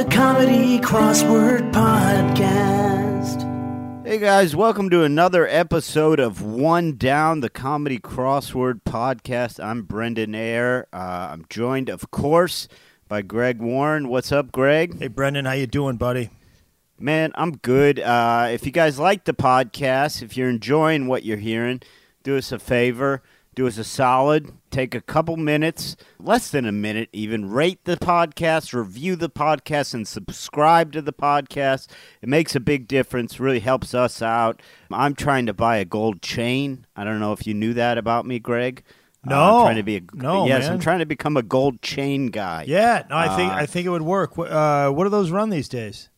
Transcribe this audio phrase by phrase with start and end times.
[0.00, 3.44] the Comedy Crossword Podcast.
[4.06, 9.62] Hey guys, welcome to another episode of One Down, the Comedy Crossword Podcast.
[9.62, 10.86] I'm Brendan Ayer.
[10.90, 12.66] Uh, I'm joined, of course,
[13.08, 14.08] by Greg Warren.
[14.08, 14.98] What's up, Greg?
[14.98, 16.30] Hey Brendan, how you doing, buddy?
[16.98, 18.00] Man, I'm good.
[18.00, 21.82] Uh, if you guys like the podcast, if you're enjoying what you're hearing,
[22.22, 23.22] do us a favor,
[23.54, 27.96] do us a solid, take a couple minutes, less than a minute even, rate the
[27.96, 31.88] podcast, review the podcast, and subscribe to the podcast.
[32.22, 34.60] It makes a big difference, really helps us out.
[34.90, 36.86] I'm trying to buy a gold chain.
[36.96, 38.82] I don't know if you knew that about me, Greg.
[39.26, 39.58] Uh, No.
[39.58, 40.62] I'm trying to be a No, yes.
[40.62, 40.72] man.
[40.72, 42.64] I'm trying to become a gold chain guy.
[42.66, 44.38] Yeah, no, I think Uh, I think it would work.
[44.38, 46.08] Uh, what do those run these days?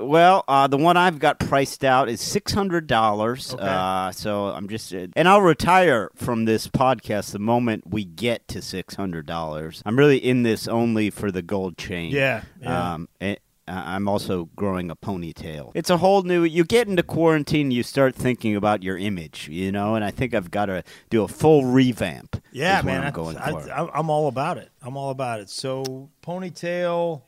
[0.00, 3.54] Well, uh, the one I've got priced out is six hundred dollars.
[3.54, 3.62] Okay.
[3.62, 8.48] Uh, so I'm just, uh, and I'll retire from this podcast the moment we get
[8.48, 9.82] to six hundred dollars.
[9.84, 12.12] I'm really in this only for the gold chain.
[12.12, 12.94] Yeah, yeah.
[12.94, 13.38] Um, and,
[13.70, 15.70] I'm also growing a ponytail.
[15.74, 16.42] It's a whole new.
[16.42, 19.94] You get into quarantine, you start thinking about your image, you know.
[19.94, 22.42] And I think I've got to do a full revamp.
[22.50, 23.70] Yeah, man, I'm going I, for.
[23.70, 24.70] I, I'm all about it.
[24.82, 25.50] I'm all about it.
[25.50, 27.22] So ponytail,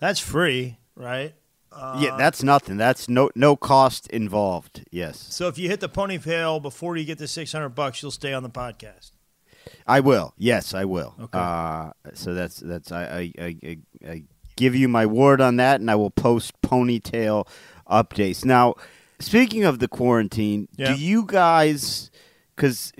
[0.00, 1.34] that's free, right?
[1.78, 2.76] Uh, yeah, that's nothing.
[2.76, 4.84] That's no no cost involved.
[4.90, 5.18] Yes.
[5.30, 8.42] So if you hit the ponytail before you get the 600 bucks, you'll stay on
[8.42, 9.10] the podcast.
[9.86, 10.32] I will.
[10.38, 11.14] Yes, I will.
[11.20, 11.38] Okay.
[11.38, 14.22] Uh, so that's that's I, I, I, I, I
[14.56, 17.46] give you my word on that, and I will post ponytail
[17.88, 18.44] updates.
[18.44, 18.74] Now,
[19.18, 20.94] speaking of the quarantine, Yeah.
[20.94, 22.10] do you guys?
[22.54, 22.92] Because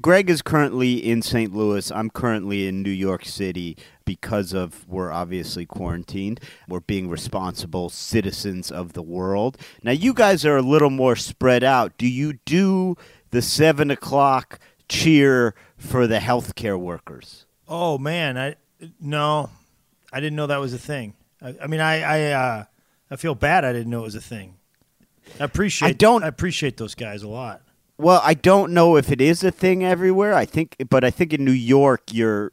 [0.00, 1.52] Greg is currently in St.
[1.54, 1.90] Louis.
[1.90, 6.40] I'm currently in New York City because of we're obviously quarantined.
[6.68, 9.56] We're being responsible citizens of the world.
[9.82, 11.96] Now, you guys are a little more spread out.
[11.98, 12.96] Do you do
[13.30, 17.46] the seven o'clock cheer for the healthcare workers?
[17.66, 18.56] Oh man, I
[19.00, 19.50] no,
[20.12, 21.14] I didn't know that was a thing.
[21.40, 22.64] I, I mean, I I uh,
[23.10, 23.64] I feel bad.
[23.64, 24.56] I didn't know it was a thing.
[25.40, 25.88] I appreciate.
[25.88, 27.62] I don't- I appreciate those guys a lot.
[27.96, 30.34] Well, I don't know if it is a thing everywhere.
[30.34, 32.52] I think, but I think in New York you're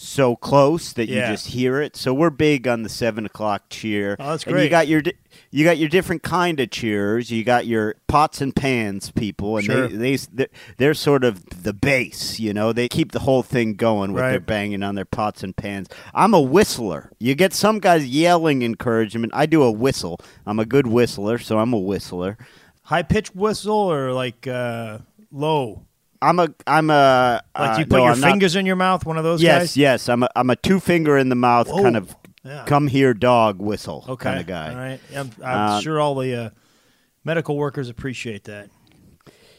[0.00, 1.96] so close that you just hear it.
[1.96, 4.14] So we're big on the seven o'clock cheer.
[4.20, 5.02] Oh, that's And you got your
[5.50, 7.32] you got your different kind of cheers.
[7.32, 9.88] You got your pots and pans people, and Sure.
[9.88, 12.38] they they they're, sort of the base.
[12.38, 15.56] You know, they keep the whole thing going with their banging on their pots and
[15.56, 15.88] pans.
[16.14, 17.10] I'm a whistler.
[17.18, 19.32] You get some guys yelling encouragement.
[19.34, 20.20] I do a whistle.
[20.46, 22.38] I'm a good whistler, so I'm a whistler.
[22.84, 24.98] High pitched whistle or like uh,
[25.32, 25.87] low?
[26.20, 28.76] I'm a I'm a Like uh, you put no, your I'm not- fingers in your
[28.76, 29.76] mouth, one of those yes, guys?
[29.76, 30.08] yes.
[30.08, 31.82] I'm a I'm a two finger in the mouth Whoa.
[31.82, 32.14] kind of
[32.44, 32.64] Yeah.
[32.66, 34.24] come here dog whistle Okay.
[34.24, 34.70] kind of guy.
[34.70, 35.00] All right.
[35.16, 36.50] I'm, I'm Uh, sure all the uh,
[37.24, 38.68] medical workers appreciate that.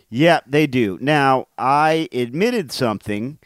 [0.09, 0.97] Yeah, they do.
[1.01, 3.37] Now I admitted something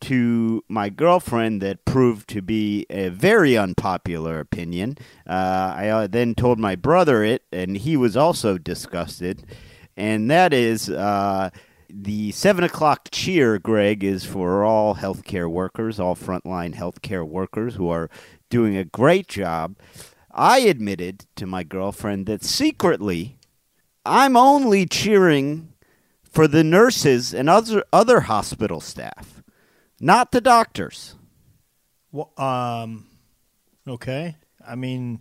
[0.00, 4.96] to my girlfriend that proved to be a very unpopular opinion.
[5.28, 9.44] Uh, I uh, then told my brother it, and he was also disgusted.
[9.96, 11.48] And that is uh,
[12.02, 17.88] the seven o'clock cheer, Greg, is for all healthcare workers, all frontline healthcare workers who
[17.88, 18.10] are
[18.50, 19.76] doing a great job.
[20.30, 23.38] I admitted to my girlfriend that secretly
[24.04, 25.72] I'm only cheering
[26.22, 29.42] for the nurses and other other hospital staff,
[29.98, 31.14] not the doctors.
[32.12, 33.06] Well, um,
[33.88, 34.36] okay.
[34.66, 35.20] I mean,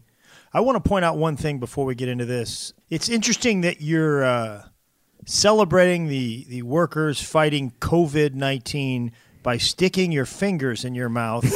[0.54, 2.74] I want to point out one thing before we get into this.
[2.90, 4.64] It's interesting that you're uh,
[5.26, 9.12] celebrating the, the workers fighting COVID 19
[9.44, 11.46] by sticking your fingers in your mouth.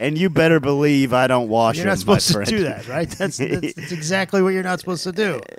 [0.00, 2.88] And you better believe I don't wash You're them, not supposed my to do that,
[2.88, 3.08] right?
[3.08, 5.40] That's, that's, that's exactly what you're not supposed to do.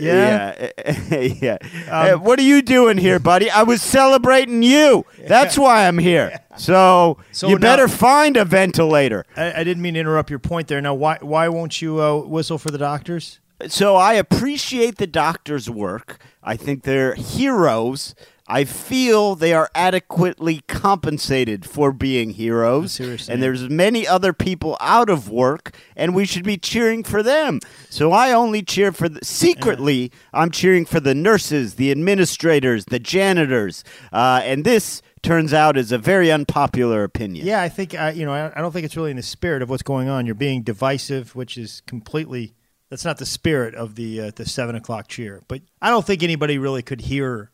[0.00, 0.70] Yeah.
[1.10, 1.58] yeah, yeah.
[1.62, 3.50] Hey, what are you doing here, buddy?
[3.50, 5.04] I was celebrating you.
[5.26, 6.40] That's why I'm here.
[6.56, 9.26] So, So you now- better find a ventilator.
[9.36, 10.80] I, I didn't mean to interrupt your point there.
[10.80, 13.40] Now, why why won't you uh, whistle for the doctors?
[13.68, 16.18] So I appreciate the doctor's work.
[16.42, 18.14] I think they're heroes.
[18.50, 22.98] I feel they are adequately compensated for being heroes.
[22.98, 23.34] you're saying.
[23.34, 27.60] And there's many other people out of work, and we should be cheering for them.
[27.90, 30.10] So I only cheer for the secretly.
[30.34, 35.92] I'm cheering for the nurses, the administrators, the janitors, uh, and this turns out is
[35.92, 37.46] a very unpopular opinion.
[37.46, 38.32] Yeah, I think I, you know.
[38.32, 40.26] I, I don't think it's really in the spirit of what's going on.
[40.26, 42.54] You're being divisive, which is completely.
[42.90, 45.42] That's not the spirit of the uh, the seven o'clock cheer.
[45.48, 47.50] But I don't think anybody really could hear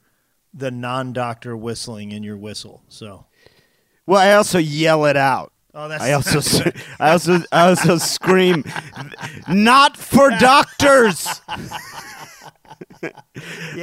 [0.52, 2.82] the non-doctor whistling in your whistle.
[2.88, 3.26] So.
[4.06, 5.52] Well, I also yell it out.
[5.74, 8.64] Oh, that's I also, I also, I also scream,
[9.46, 11.42] "Not for doctors!"
[13.02, 13.10] yeah.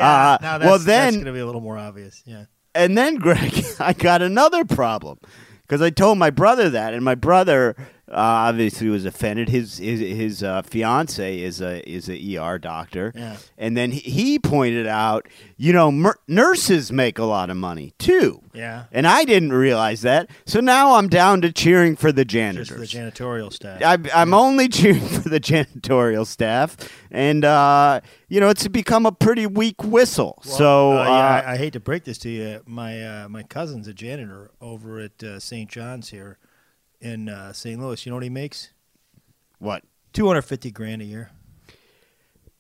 [0.01, 2.23] uh, now that's, well, then- going to be a little more obvious.
[2.25, 2.45] Yeah.
[2.73, 5.19] And then, Greg, I got another problem
[5.61, 7.75] because I told my brother that, and my brother
[8.13, 8.17] uh,
[8.49, 9.49] obviously was offended.
[9.49, 13.37] His his his uh, fiance is a is a ER doctor, Yeah.
[13.57, 15.27] and then he, he pointed out,
[15.57, 18.41] you know, mer- nurses make a lot of money too.
[18.53, 18.85] Yeah.
[18.91, 22.69] And I didn't realize that, so now I'm down to cheering for the janitors.
[22.69, 23.81] Just the janitorial staff.
[23.83, 26.77] I'm, I'm only cheering for the janitorial staff,
[27.09, 27.99] and uh,
[28.29, 30.39] you know it's become a pretty weak whistle.
[30.43, 32.61] so Uh, uh, yeah, I, I hate to break this to you.
[32.67, 35.69] My uh, my cousin's a janitor over at uh, St.
[35.69, 36.37] John's here
[37.03, 37.79] in uh, St.
[37.79, 38.05] Louis.
[38.05, 38.69] You know what he makes?
[39.59, 39.83] what?
[40.13, 41.31] Two hundred fifty grand a year.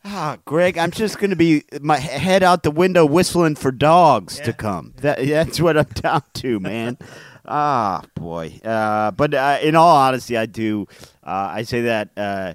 [0.05, 4.37] Ah, Greg, I'm just going to be my head out the window whistling for dogs
[4.39, 4.51] to Yeah.
[4.51, 4.93] come.
[4.97, 6.97] That, that's what I'm down to, man.
[7.47, 8.59] ah, boy.
[8.65, 10.87] Uh, but uh, in all honesty, I do.
[11.23, 12.53] Uh, I say that uh,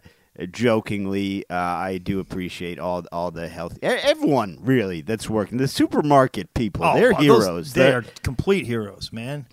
[0.50, 1.44] jokingly.
[1.49, 3.79] Uh, I do appreciate all all the health.
[3.82, 5.56] Everyone really that's working.
[5.58, 7.73] The supermarket people, they're well, heroes.
[7.73, 9.46] they They're- are complete heroes, man.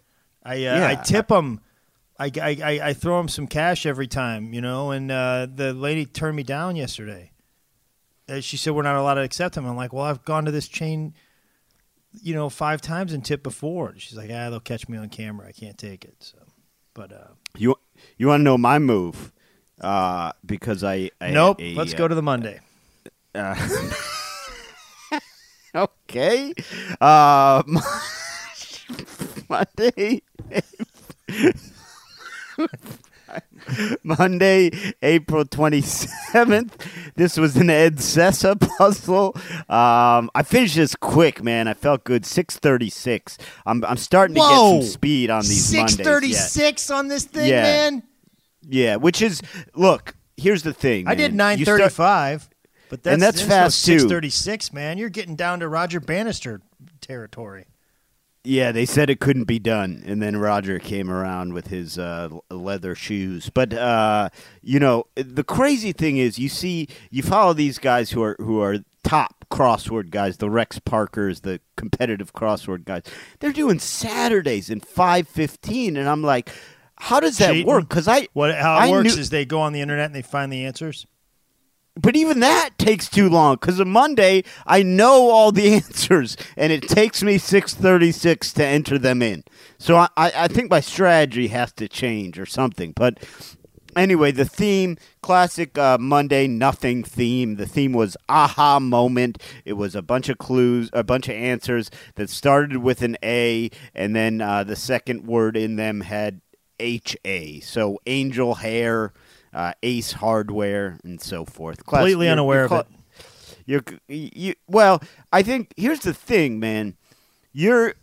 [0.44, 0.88] I uh, Yeah.
[0.90, 1.62] I tip them.
[2.18, 4.92] I, I, I, I throw him some cash every time, you know.
[4.92, 7.32] And uh, the lady turned me down yesterday.
[8.28, 9.66] Uh, she said we're not allowed to accept them.
[9.66, 11.14] I'm like, well, I've gone to this chain,
[12.22, 13.94] you know, five times and tipped before.
[13.98, 15.48] She's like, ah, they'll catch me on camera.
[15.48, 16.16] I can't take it.
[16.20, 16.38] So,
[16.94, 17.28] but uh,
[17.58, 17.76] You
[18.18, 19.32] you want to know my move?
[19.80, 21.62] Uh, because I, I nope.
[21.62, 22.62] a, Let's uh, go to the Monday.
[25.76, 26.54] Okay.
[27.02, 27.62] Uh,
[29.50, 30.22] Monday.
[34.04, 34.72] Monday,
[35.02, 36.72] April 27th.
[37.16, 39.34] This was an Ed Sessa puzzle.
[39.70, 41.68] Um, I finished this quick, man.
[41.68, 42.26] I felt good.
[42.26, 43.38] 636.
[43.66, 44.82] I'm, I'm starting to get Whoa!
[44.82, 46.90] some speed on these 636 Mondays.
[46.90, 46.96] Yeah.
[46.98, 47.62] on this thing, Yeah.
[47.64, 48.04] man.
[48.68, 49.42] Yeah, which is,
[49.76, 51.08] look, here's the thing.
[51.08, 51.38] I did man.
[51.38, 51.94] nine You thirty start-
[52.90, 54.00] but that's, And that's fast, too.
[54.00, 54.98] Six thirty six, man.
[54.98, 56.62] You're getting down to Roger Bannister
[57.02, 57.66] territory.
[58.46, 62.30] Yeah, they said it couldn't be done, and then Roger came around with his uh,
[62.52, 63.50] leather shoes.
[63.50, 64.30] But uh,
[64.62, 68.62] you know, the crazy thing is, you see, you follow these guys who are who
[68.62, 73.04] are top crossword guys, the Rex Parkers, the competitive crossword guys.
[73.40, 76.50] They're doing Saturdays in five fifteen, and I'm like,
[76.98, 77.68] how does that Cheating?
[77.68, 77.90] work?
[77.90, 80.16] Because I What how it I works knew- is they go on the internet and
[80.16, 81.08] they find the answers.
[81.98, 86.72] But even that takes too long because on Monday I know all the answers and
[86.72, 89.44] it takes me six thirty six to enter them in.
[89.78, 92.92] So I, I think my strategy has to change or something.
[92.92, 93.20] But
[93.96, 97.56] anyway, the theme classic uh, Monday nothing theme.
[97.56, 99.42] The theme was aha moment.
[99.64, 103.70] It was a bunch of clues, a bunch of answers that started with an A,
[103.94, 106.42] and then uh, the second word in them had
[106.80, 107.62] H A.
[107.62, 109.14] So angel hair
[109.56, 111.84] uh, Ace Hardware, and so forth.
[111.86, 112.88] Class- Completely unaware of it.
[113.66, 115.02] You're you well.
[115.34, 116.96] I think here's the thing, man.
[117.52, 117.96] Your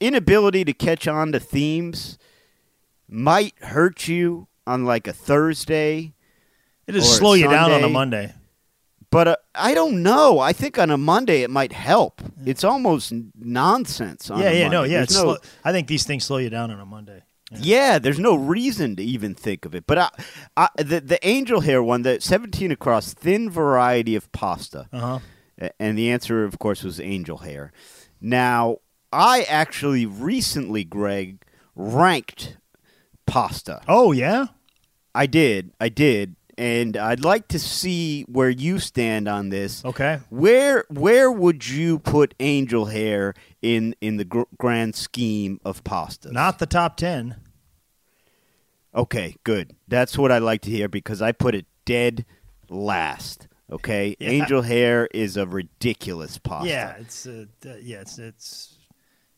[0.00, 2.18] inability to catch on to themes
[3.08, 6.12] might hurt you on like a Thursday,
[6.86, 8.34] It just slow you down on a Monday.
[9.10, 10.38] but uh, I don't know.
[10.40, 12.20] I think on a Monday it might help.
[12.44, 14.28] It's almost nonsense.
[14.30, 15.02] On Yeah, yeah, no, yeah.
[15.02, 17.22] It's no- slow, I think these things slow you down on a Monday.
[17.52, 19.86] Yeah, there's no reason to even think of it.
[19.86, 20.08] But I,
[20.56, 25.70] I, the the angel hair one, the 17 across, thin variety of pasta, Uh huh.
[25.80, 27.72] And the answer, of course, was angel hair.
[28.20, 28.78] Now,
[29.12, 31.42] I actually recently, Greg,
[31.74, 32.58] ranked
[33.26, 33.80] pasta.
[33.88, 34.46] Oh yeah.
[35.14, 39.84] I did, I did, and I'd like to see where you stand on this.
[39.84, 40.20] Okay.
[40.30, 46.32] Where where would you put angel hair in in the gr- grand scheme of pasta?
[46.32, 47.36] Not the top ten.
[48.94, 49.76] Okay, good.
[49.88, 52.24] That's what I like to hear because I put it dead
[52.70, 53.46] last.
[53.70, 54.30] Okay, Yeah.
[54.30, 56.68] angel hair is a ridiculous pasta.
[56.70, 57.44] Yeah, it's uh,
[57.82, 58.75] yeah, it's it's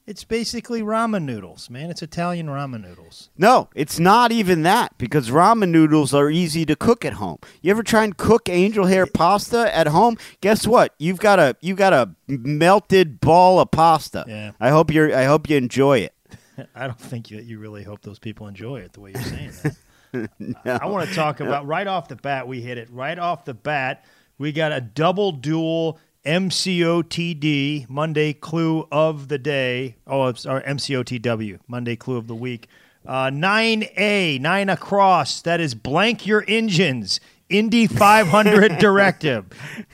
[0.09, 1.91] it's basically ramen noodles, man.
[1.91, 3.29] It's Italian ramen noodles.
[3.37, 7.37] No, it's not even that because ramen noodles are easy to cook at home.
[7.61, 10.17] You ever try and cook angel hair pasta at home?
[10.41, 10.95] Guess what?
[10.99, 14.25] You've got a you got a melted ball of pasta.
[14.27, 14.53] Yeah.
[14.59, 16.15] I hope you're I hope you enjoy it.
[16.75, 19.53] I don't think that you really hope those people enjoy it the way you're saying
[19.63, 20.61] that.
[20.83, 22.49] I want to talk about right off the bat.
[22.49, 24.07] We hit it right off the bat.
[24.39, 29.97] We got a double dual MCOTD Monday clue of the day.
[30.07, 32.69] Oh, it's our MCOTW Monday clue of the week.
[33.07, 35.41] Uh, 9A, nine across.
[35.41, 37.19] That is blank your engines.
[37.49, 39.47] Indy 500 directive.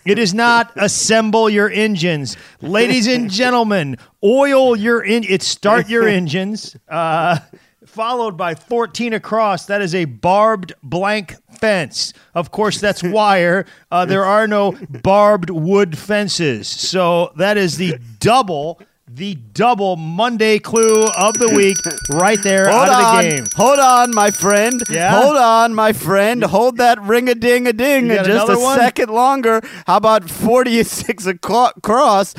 [0.04, 2.36] It is not assemble your engines.
[2.60, 6.76] Ladies and gentlemen, oil your in it's start your engines.
[6.88, 7.38] Uh,
[7.94, 9.66] followed by 14 across.
[9.66, 12.12] That is a barbed blank fence.
[12.34, 13.66] Of course, that's wire.
[13.90, 14.72] Uh, there are no
[15.02, 16.68] barbed wood fences.
[16.68, 21.76] So that is the double the double Monday clue of the week
[22.10, 23.46] right there Hold out of on, the game.
[23.54, 24.82] hold on, my friend.
[24.90, 25.22] Yeah?
[25.22, 26.42] Hold on, my friend.
[26.42, 28.76] Hold that ring a ding a ding just a one?
[28.78, 29.60] second longer.
[29.86, 32.34] How about forty six across?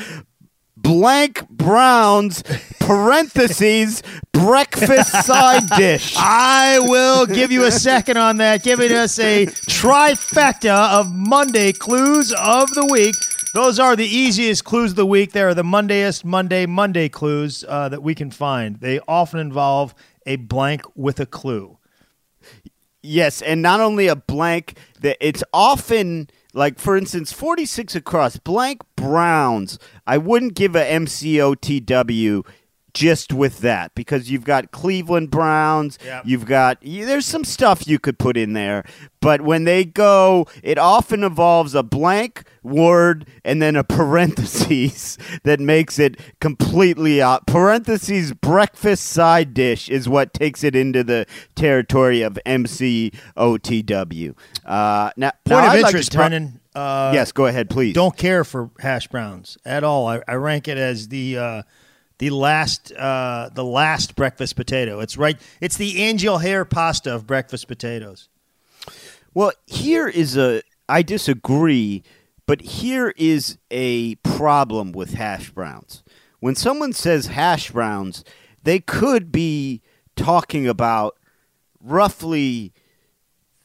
[0.86, 2.44] Blank Browns
[2.80, 6.13] parentheses breakfast side dish.
[6.15, 12.32] I will give you a second on that, giving us a trifecta of Monday clues
[12.34, 13.15] of the week.
[13.56, 15.32] Those are the easiest clues of the week.
[15.32, 18.80] They are the Mondayest Monday Monday clues uh, that we can find.
[18.80, 19.96] They often involve
[20.27, 21.80] a blank with a clue.
[23.01, 28.81] Yes, and not only a blank, that it's often like for instance 46 across blank
[28.95, 29.77] Browns.
[30.07, 32.45] I wouldn't give a MCOTW
[32.95, 36.23] just with that because you've got Cleveland Browns, Yep.
[36.25, 38.83] you've got there's some stuff you could put in there,
[39.21, 45.59] but when they go, it often involves a blank word and then a parentheses that
[45.59, 47.45] makes it completely out.
[47.45, 51.25] Parentheses breakfast side dish is what takes it into the
[51.55, 52.39] territory of
[53.35, 54.35] MCOTW.
[54.65, 56.59] Uh, now, Point now of I'd like interest, talk- Brendan.
[56.73, 57.93] Uh, yes, go ahead, please.
[57.93, 60.07] don't care for hash browns at all.
[60.07, 61.61] I, I rank it as the uh,
[62.17, 65.00] the last uh, the last breakfast potato.
[65.00, 65.39] It's right.
[65.62, 68.29] It's the angel hair pasta of breakfast potatoes.
[69.34, 70.62] Well, here is a.
[70.88, 72.03] I disagree,
[72.45, 76.03] but here is a problem with hash browns.
[76.39, 78.24] When someone says hash browns,
[78.63, 79.81] they could be
[80.15, 81.17] talking about
[81.81, 82.74] roughly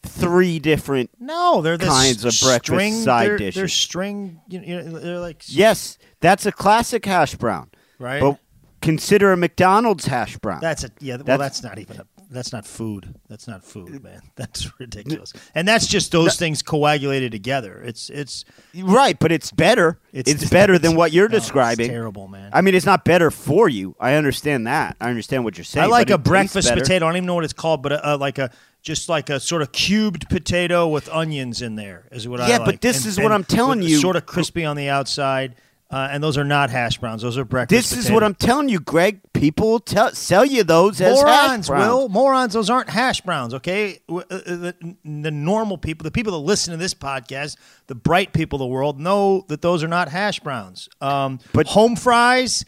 [0.03, 1.11] three different.
[1.19, 3.55] No, they're the Kinds of breakfast string, side they're, dishes.
[3.55, 4.41] They're string.
[4.49, 7.70] You know, they're like Yes, that's a classic hash brown.
[8.01, 8.21] Right.
[8.21, 8.39] But
[8.83, 10.61] consider a McDonald's hash brown.
[10.61, 11.17] that's a yeah.
[11.17, 12.07] Well, That's- that's not even a.
[12.33, 13.17] That's not food.
[13.29, 14.21] That's not food, man.
[14.37, 15.33] That's ridiculous.
[15.53, 17.83] And that's just those things coagulated together.
[17.85, 18.45] It's it's
[18.77, 19.99] right, but it's better.
[20.13, 21.89] It's, It's- better than what you're no, it's describing.
[21.91, 22.51] terrible, man.
[22.53, 23.97] I mean, it's not better for you.
[23.99, 24.97] I understand that.
[25.01, 25.83] I understand what you're saying.
[25.83, 27.05] I like a breakfast potato.
[27.07, 29.41] I don't even know what it's called, but a, a, like a just like a
[29.41, 32.65] sort of cubed potato with onions in there is what I Yeah, like.
[32.67, 33.97] but this is what I'm telling you.
[33.99, 35.57] Sort of crispy on the outside,
[35.91, 37.23] uh, and those are not hash browns.
[37.23, 37.91] Those are breakfast.
[37.91, 39.21] This is what I'm telling you, Greg.
[39.33, 41.69] People tell, sell you those as hash morons.
[41.69, 41.89] browns.
[41.89, 42.53] Will morons?
[42.55, 43.55] Those aren't hash browns.
[43.55, 47.57] Okay, uh, uh, the, the normal people, the people that listen to this podcast,
[47.89, 50.89] the bright people of the world know that those are not hash browns.
[51.01, 52.65] Um, But- home fries,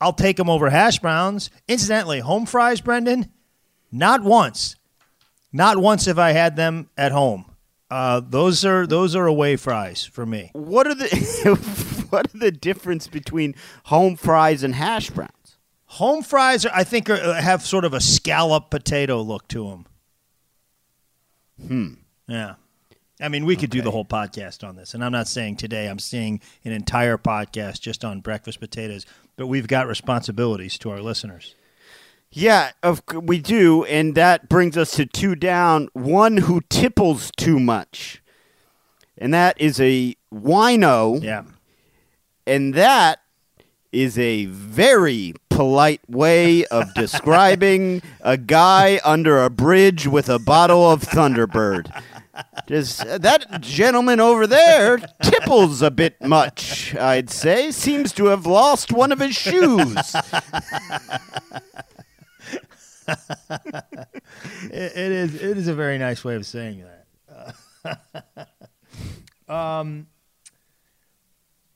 [0.00, 1.50] I'll take them over hash browns.
[1.68, 3.30] Incidentally, home fries, Brendan,
[3.92, 4.76] not once,
[5.52, 7.44] not once have I had them at home.
[7.90, 10.50] Uh, those are those are away fries for me.
[10.52, 11.06] What are the
[12.10, 15.32] what are the difference between home fries and hash browns?
[15.92, 19.86] Home fries, are, I think, are, have sort of a scallop potato look to them.
[21.66, 21.94] Hmm.
[22.26, 22.54] Yeah.
[23.20, 25.88] I mean, we could do the whole podcast on this, and I'm not saying today.
[25.88, 29.06] I'm saying an entire podcast just on breakfast potatoes.
[29.36, 31.56] But we've got responsibilities to our listeners.
[32.30, 35.88] Yeah, of we do, and that brings us to two down.
[35.94, 38.22] One who tipples too much,
[39.16, 41.44] and that is a wino, Yeah.
[42.48, 43.20] And that
[43.92, 50.90] is a very polite way of describing a guy under a bridge with a bottle
[50.90, 52.02] of Thunderbird.
[52.66, 57.70] Just uh, that gentleman over there tipples a bit much, I'd say.
[57.70, 60.14] Seems to have lost one of his shoes.
[64.64, 65.34] It, it is.
[65.36, 66.84] It is a very nice way of saying
[67.86, 68.48] that.
[69.48, 70.06] um,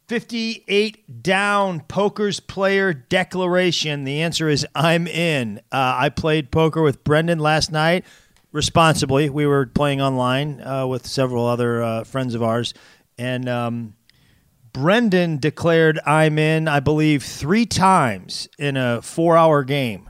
[0.09, 1.81] fifty-eight down.
[1.81, 4.05] Poker's player declaration.
[4.05, 5.59] The answer is I'm in.
[5.71, 8.05] Uh, I played poker with Brendan last night
[8.53, 9.31] responsibly.
[9.31, 12.75] We were playing online uh, with several other uh, friends of ours,
[13.19, 13.95] and um,
[14.73, 16.69] Brendan declared I'm in.
[16.69, 20.09] I believe three times in a four-hour game.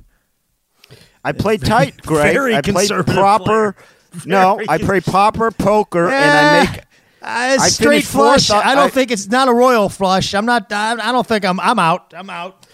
[1.25, 2.33] I play tight, Greg.
[2.35, 3.77] very I play conservative proper.
[4.27, 6.81] No, I play proper poker, and I Eh, make.
[7.23, 8.47] Uh, I straight finished fourth.
[8.47, 8.51] flush.
[8.51, 10.35] I don't I- think it's not a royal flush.
[10.35, 10.73] I'm not.
[10.73, 11.61] I, I don't think I'm.
[11.61, 12.13] I'm out.
[12.17, 12.67] I'm out.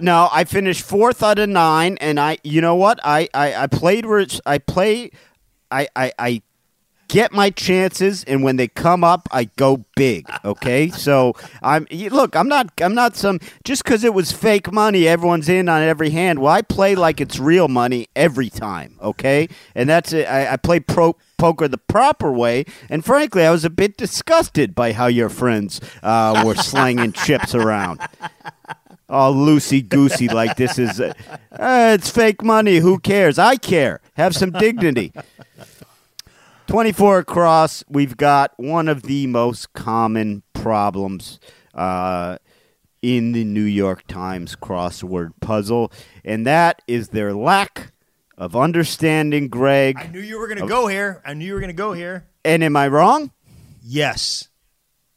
[0.00, 2.38] No, I finished fourth out of nine, and I.
[2.44, 3.00] You know what?
[3.04, 5.10] I I, I played where it's, I play.
[5.70, 6.42] I, I I
[7.08, 10.28] get my chances, and when they come up, I go big.
[10.44, 12.36] Okay, so I'm look.
[12.36, 12.72] I'm not.
[12.82, 13.40] I'm not some.
[13.64, 16.40] Just because it was fake money, everyone's in on every hand.
[16.40, 18.98] Well, I play like it's real money every time.
[19.00, 20.26] Okay, and that's it.
[20.28, 21.16] I, I play pro.
[21.36, 25.80] Poker the proper way, and frankly, I was a bit disgusted by how your friends
[26.02, 28.00] uh, were slanging chips around.
[29.08, 31.12] All loosey goosey like this is uh,
[31.52, 32.78] uh, it's fake money.
[32.78, 33.38] Who cares?
[33.38, 34.00] I care.
[34.14, 35.12] Have some dignity.
[36.66, 41.38] 24 across we've got one of the most common problems
[41.74, 42.38] uh,
[43.02, 45.92] in the New York Times crossword puzzle,
[46.24, 47.92] and that is their lack
[48.38, 49.96] of understanding, Greg.
[49.98, 51.22] I knew you were going to go here.
[51.24, 52.26] I knew you were going to go here.
[52.44, 53.30] And am I wrong?
[53.82, 54.48] Yes.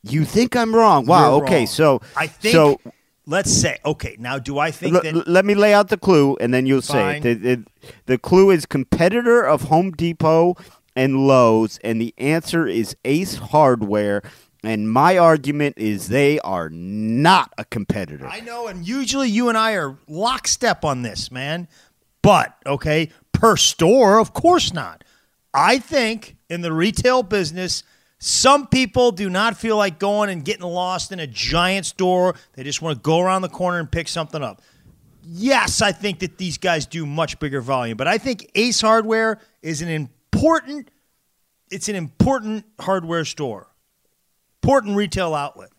[0.03, 1.05] You think I'm wrong?
[1.05, 1.37] Wow.
[1.37, 1.57] You're okay.
[1.57, 1.67] wrong.
[1.67, 2.53] So I think.
[2.53, 2.79] so
[3.25, 3.77] let's say.
[3.85, 4.15] Okay.
[4.19, 5.27] Now, do I think l- that?
[5.27, 7.15] let me lay out the clue, and then you'll say Fine.
[7.17, 7.21] it.
[7.21, 7.65] The, the,
[8.05, 10.55] the clue is competitor of Home Depot
[10.95, 14.21] and Lowe's, and the answer is Ace Hardware.
[14.61, 18.27] And my argument is they are not a competitor.
[18.27, 21.69] I know, and usually you and I are lockstep on this, man.
[22.21, 25.03] But okay, per store, of course not.
[25.53, 27.83] I think in the retail business,
[28.19, 32.35] some people do not feel like going and getting lost in a giant store.
[32.53, 34.61] They just want to go around the corner and pick something up.
[35.23, 39.39] Yes, I think that these guys do much bigger volume, but I think Ace Hardware
[39.61, 40.89] is an important
[41.71, 43.67] it's an important hardware store.
[44.63, 45.69] Important retail outlet.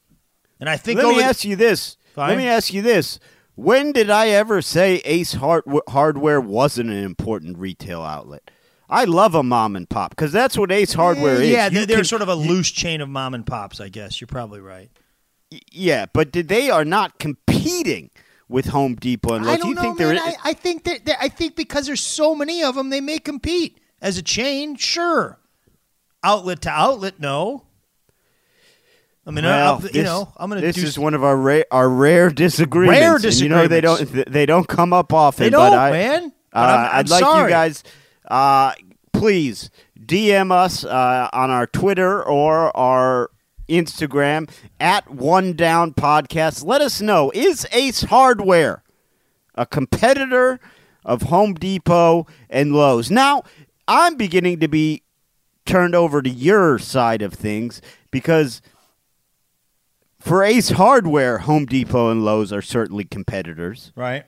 [0.61, 1.97] And I think Let me the- ask you this.
[2.15, 2.29] Fine.
[2.29, 3.19] Let me ask you this.
[3.61, 8.51] When did I ever say Ace Hard- Hardware wasn't an important retail outlet?
[8.89, 11.51] I love a mom and pop because that's what Ace Hardware is.
[11.51, 14.19] Yeah, they're, sort of a loose chain of mom and pops, I guess.
[14.19, 14.91] You're probably right.
[15.71, 18.11] Yeah, but they are not competing
[18.49, 19.55] with Home Depot and Lowe's.
[19.55, 20.19] I don't you know, think man.
[20.19, 23.79] I, I think that- I think because there's so many of them, they may compete
[24.01, 24.75] as a chain.
[24.77, 25.39] Sure,
[26.25, 27.65] outlet to outlet, no.
[29.27, 31.23] I mean, well, I, I- you know, I'm going to This do is one of
[31.23, 33.01] our ra- our rare disagreements.
[33.01, 34.33] Rare and you know they don't disagreements.
[34.33, 35.45] they don't come up often.
[35.45, 36.33] They but don't, I, man.
[36.53, 37.85] But Uh, I'm I'd like you guys,
[38.29, 38.73] uh,
[39.13, 39.71] please
[40.05, 43.31] DM us uh, on our Twitter or our
[43.69, 44.51] Instagram
[44.81, 46.65] at One Down Podcast.
[46.65, 48.83] Let us know is Ace Hardware
[49.55, 50.59] a competitor
[51.05, 53.11] of Home Depot and Lowe's?
[53.11, 53.43] Now,
[53.87, 55.03] I'm beginning to be
[55.67, 58.61] turned over to your side of things because
[60.21, 63.93] for Ace Hardware, Home Depot and Lowe's are certainly competitors.
[63.97, 64.25] right.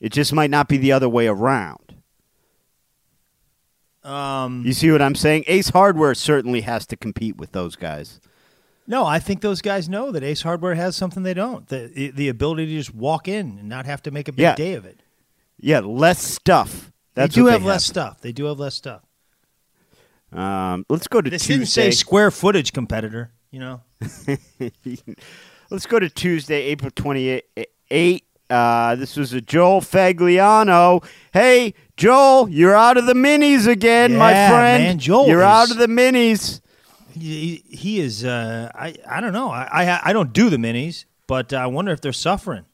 [0.00, 1.94] It just might not be the other way around.
[4.02, 5.44] Um, You see what I'm saying?
[5.46, 8.20] Ace Hardware certainly has to compete with those guys.
[8.88, 11.68] no, I think those guys know that Ace Hardware has something they don't.
[11.68, 14.54] The the ability to just walk in and not have to make a big Yeah.
[14.56, 15.00] day of it.
[15.56, 16.90] Yeah, less stuff.
[17.14, 18.20] That's they do have less stuff.
[18.20, 19.02] They do have less stuff.
[20.32, 23.30] Um, let's go to This didn't say square footage competitor.
[23.52, 23.82] You know.
[25.70, 28.24] Let's go to Tuesday, April 28.
[28.50, 31.02] Uh, this was a Joel Fagliano.
[31.32, 34.84] Hey, Joel, you're out of the minis again, my friend.
[34.84, 36.60] man, Joel you're is- out of the minis.
[37.12, 38.24] He, he is.
[38.24, 39.50] Uh, I I don't know.
[39.50, 42.64] I, I I don't do the minis, but I wonder if they're suffering.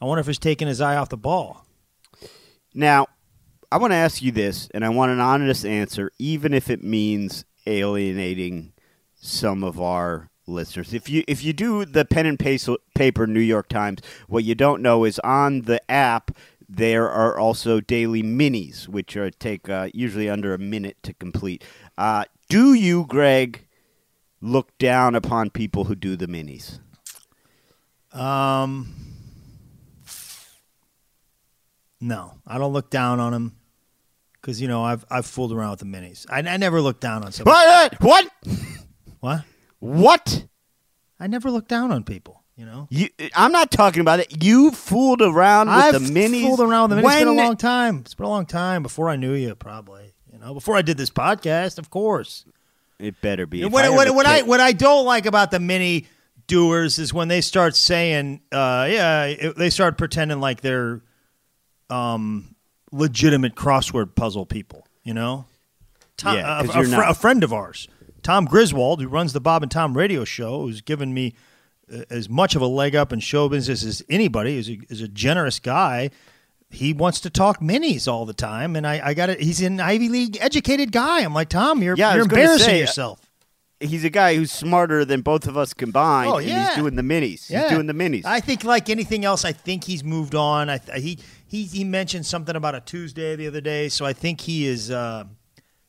[0.00, 1.64] I wonder if he's taking his eye off the ball.
[2.74, 3.06] Now,
[3.70, 6.82] I want to ask you this, and I want an honest answer, even if it
[6.82, 8.72] means alienating
[9.14, 10.94] some of our listeners.
[10.94, 14.54] If you if you do the pen and pace- paper New York Times, what you
[14.54, 16.30] don't know is on the app
[16.68, 21.64] there are also daily minis, which are take uh, usually under a minute to complete.
[21.96, 23.66] Uh, do you, Greg,
[24.40, 26.78] look down upon people who do the minis?
[28.12, 28.94] Um,
[32.00, 33.56] no, I don't look down on them
[34.34, 36.26] because you know I've I've fooled around with the minis.
[36.30, 37.56] I, I never look down on somebody.
[37.56, 38.00] What?
[38.00, 38.30] What?
[39.20, 39.44] What?
[39.80, 40.46] What?
[41.20, 42.42] I never look down on people.
[42.56, 42.88] You know.
[42.90, 44.42] You, I'm not talking about it.
[44.42, 46.42] You fooled around with I've the minis.
[46.42, 47.12] fooled around with the minis.
[47.12, 47.98] It's been a long time.
[47.98, 50.12] It's been a long time before I knew you, probably.
[50.32, 52.44] You know, before I did this podcast, of course.
[52.98, 53.64] It better be.
[53.64, 56.08] What I what, what I what I don't like about the mini
[56.48, 61.00] doers is when they start saying, uh, yeah, it- they start pretending like they're
[61.90, 62.56] um,
[62.90, 64.84] legitimate crossword puzzle people.
[65.04, 65.44] You know,
[66.16, 67.86] Tom, Yeah, a- a, fr- a friend of ours,
[68.28, 71.34] Tom Griswold, who runs the Bob and Tom Radio Show, who's given me
[71.90, 74.58] uh, as much of a leg up in show business as anybody.
[74.58, 76.10] is a, is a generous guy.
[76.68, 79.40] He wants to talk minis all the time, and I, I got it.
[79.40, 81.20] He's an Ivy League educated guy.
[81.20, 83.18] I'm like, Tom, you're, Yeah, you're embarrassing say, uh, yourself.
[83.80, 86.30] He's a guy who's smarter than both of us combined.
[86.30, 86.66] Oh, and yeah.
[86.66, 87.48] he's doing the minis.
[87.48, 87.62] Yeah.
[87.62, 88.26] He's doing the minis.
[88.26, 90.68] I think, like anything else, I think he's moved on.
[90.68, 94.42] I he he he mentioned something about a Tuesday the other day, so I think
[94.42, 94.90] he is.
[94.90, 95.24] Uh,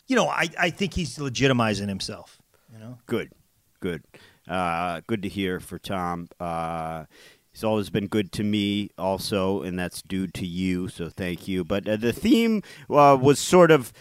[0.10, 2.42] you know, I I think he's legitimizing himself.
[2.74, 3.32] You know, good,
[3.80, 4.04] good,
[4.48, 6.28] uh, good to hear for Tom.
[6.40, 7.06] Uh,
[7.52, 10.90] he's always been good to me, also, and that's due to you.
[10.90, 11.64] So thank you.
[11.64, 13.94] But uh, the theme uh, was sort of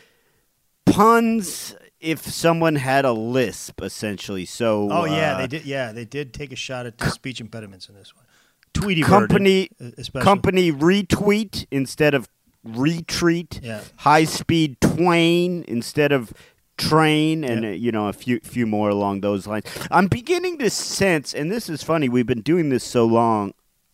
[0.87, 1.77] puns.
[2.01, 4.47] If someone had a lisp, essentially.
[4.47, 5.65] So oh yeah, uh, they did.
[5.65, 8.25] Yeah, they did take a shot at the speech impediments in this one.
[8.73, 12.29] Tweety company uh, company retweet instead of
[12.77, 13.61] retreat.
[13.63, 13.83] Yeah.
[13.99, 16.33] High speed twain instead of
[16.77, 19.65] train, and uh, you know a few few more along those lines.
[19.91, 22.09] I'm beginning to sense, and this is funny.
[22.09, 23.53] We've been doing this so long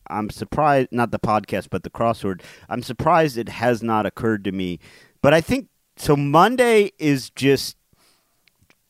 [0.09, 2.43] I'm surprised, not the podcast, but the crossword.
[2.69, 4.79] I'm surprised it has not occurred to me.
[5.23, 6.17] But I think so.
[6.17, 7.77] Monday is just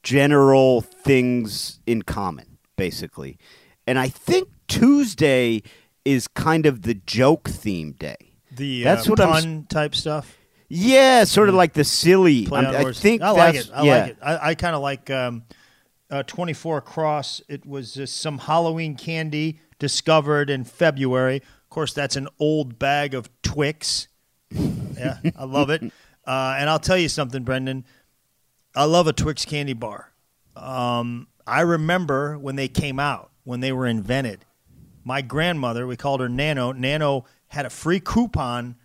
[0.03, 3.38] general things in common, basically,
[3.87, 5.62] and I think Tuesday
[6.05, 8.34] is kind of the joke theme day.
[8.57, 10.37] The That's uh, what I'm type stuff.
[10.69, 12.47] Yeah, sort of like the silly.
[12.47, 13.71] Play I'm- on I think I like it.
[13.73, 13.97] I yeah.
[13.97, 14.19] like it.
[14.23, 15.45] I, I kind of like um,
[16.11, 17.43] uh, 24 Cross.
[17.49, 21.37] It was uh, some Halloween candy discovered in February.
[21.37, 24.09] Of course, that's an old bag of Twix.
[24.51, 25.93] Yeah, I love it.
[26.27, 27.85] Uh, and I'll tell you something, Brendan.
[28.75, 30.11] I love a Twix candy bar.
[30.57, 34.47] Um, I remember when they came out, when they were invented.
[35.05, 36.73] My grandmother, we called her Nano.
[36.73, 38.77] Nano had a free coupon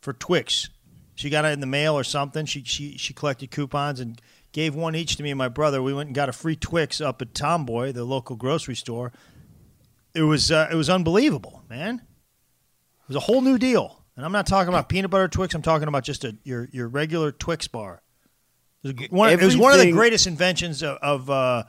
[0.00, 0.68] for Twix.
[1.14, 2.44] She got it in the mail or something.
[2.44, 4.20] She she she collected coupons and
[4.52, 5.82] gave one each to me and my brother.
[5.82, 9.12] We went and got a free Twix up at Tomboy, the local grocery store.
[10.14, 11.96] It was uh, it was unbelievable, man.
[11.96, 14.04] It was a whole new deal.
[14.16, 15.54] And I'm not talking about peanut butter Twix.
[15.54, 18.02] I'm talking about just a your your regular Twix bar.
[18.82, 21.64] It was one, it was one of the greatest inventions of, of uh,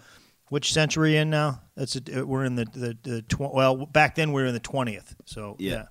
[0.50, 1.62] which century in now?
[1.76, 4.60] That's a, we're in the the, the tw- well back then we were in the
[4.60, 5.15] twentieth.
[5.26, 5.72] So Yeah.
[5.72, 5.84] yeah.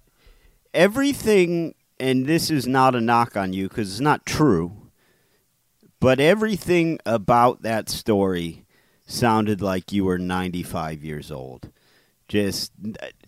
[0.76, 4.72] Everything, and this is not a knock on you because it's not true,
[5.98, 8.64] but everything about that story
[9.06, 11.70] sounded like you were 95 years old.
[12.28, 12.72] Just,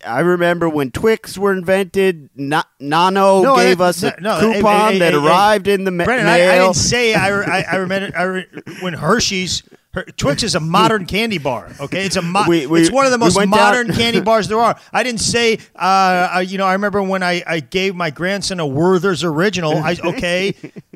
[0.05, 2.29] I remember when Twix were invented.
[2.35, 5.85] Na- Nano No, gave I- us a no, coupon hey, that hey, hey, arrived in
[5.85, 6.49] the ma- Brendan, I, mail.
[6.51, 8.45] I didn't say I, I, I remember I re,
[8.81, 11.71] when Hershey's her, Twix is a modern candy bar.
[11.79, 14.21] Okay, it's a mo- We- we- it's one of the we most down- modern candy
[14.21, 14.79] bars there are.
[14.93, 18.59] I didn't say uh, uh, you know I remember when I, I gave my grandson
[18.59, 19.77] a Werther's original.
[19.77, 20.53] I okay,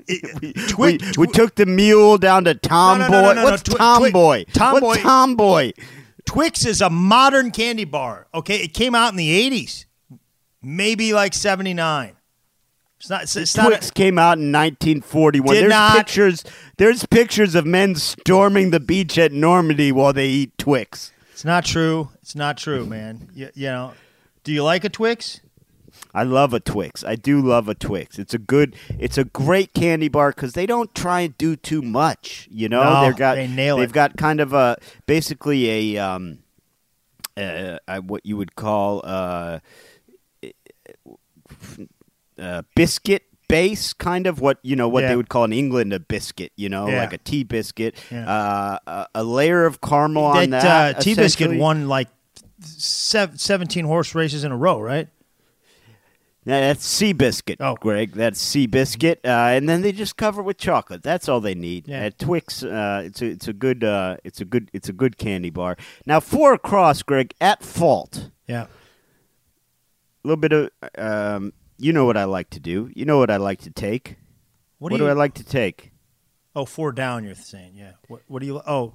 [0.07, 3.07] it, we, we took the mule down to Tomboy.
[3.09, 4.43] no, no, no, What's Twi- Twi- Tomboy?
[4.53, 5.71] Tomboy- What's Tomboy?
[6.25, 8.27] Twix is a modern candy bar.
[8.33, 9.85] Okay, it came out in the eighties,
[10.61, 12.13] maybe like seventy nine.
[13.03, 13.23] It's not.
[13.23, 13.67] It's, it's not.
[13.67, 15.53] Twix came out in 1941.
[15.55, 15.97] Did there's not.
[15.97, 16.45] pictures.
[16.77, 21.11] There's pictures of men storming the beach at Normandy while they eat Twix.
[21.33, 22.11] It's not true.
[22.21, 23.27] It's not true, man.
[23.35, 23.91] You, you know,
[24.45, 25.41] do you like a Twix?
[26.13, 27.03] I love a Twix.
[27.03, 28.17] I do love a Twix.
[28.17, 28.73] It's a good.
[28.97, 32.47] It's a great candy bar because they don't try and do too much.
[32.49, 33.93] You know, No, they've got they nail they've it.
[33.93, 36.39] got kind of a basically a um,
[37.35, 39.59] uh, what you would call uh,
[42.39, 45.09] uh, biscuit base, kind of what you know what Yeah.
[45.09, 46.51] they would call in England a biscuit.
[46.55, 47.01] You know, Yeah.
[47.01, 47.95] like a tea biscuit.
[48.11, 48.27] Yeah.
[48.29, 50.95] Uh, a, a layer of caramel on that that.
[50.97, 52.07] uh, T Biscuit won like
[52.61, 55.07] sev- 17 horse races in a row, right?
[56.45, 57.75] Yeah, that's Seabiscuit, Oh.
[57.79, 58.11] Greg.
[58.11, 61.01] That's Seabiscuit, uh, and then they just cover it with chocolate.
[61.01, 61.87] That's all they need.
[61.87, 62.01] Yeah.
[62.01, 65.17] At Twix, uh, it's a it's a good uh, it's a good it's a good
[65.17, 65.77] candy bar.
[66.05, 67.33] Now four across, Greg.
[67.39, 68.63] At fault, Yeah.
[68.63, 68.67] a
[70.27, 72.89] little bit of um, you know what I like to do.
[72.95, 74.17] You know what I like to take.
[74.79, 75.09] What, What, do do.
[75.09, 75.91] I like to take?
[76.55, 77.23] Oh, four down.
[77.23, 77.93] You're saying, yeah.
[78.07, 78.61] What, what do you?
[78.67, 78.93] Oh,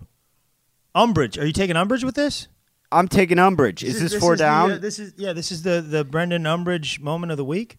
[0.94, 1.38] umbrage.
[1.38, 2.48] Are you taking umbrage with this?
[2.90, 3.84] I'm taking umbrage.
[3.84, 4.72] Is this, four is the, down?
[4.72, 5.32] uh, this is yeah.
[5.34, 7.76] This is the the Brendan Umbrage moment of the week.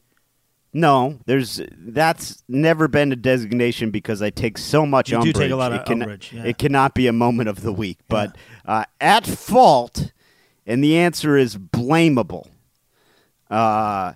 [0.71, 5.49] no, there's that's never been a designation because I take so much You do take
[5.51, 6.43] a lot of it can- umbrage, yeah.
[6.43, 7.97] It cannot be a moment of the week.
[8.07, 10.11] But uh, at fault,
[10.67, 12.47] and the answer is blamable.
[13.49, 14.13] Uh,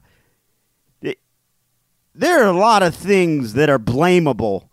[2.16, 4.70] there are a lot of things that are blamable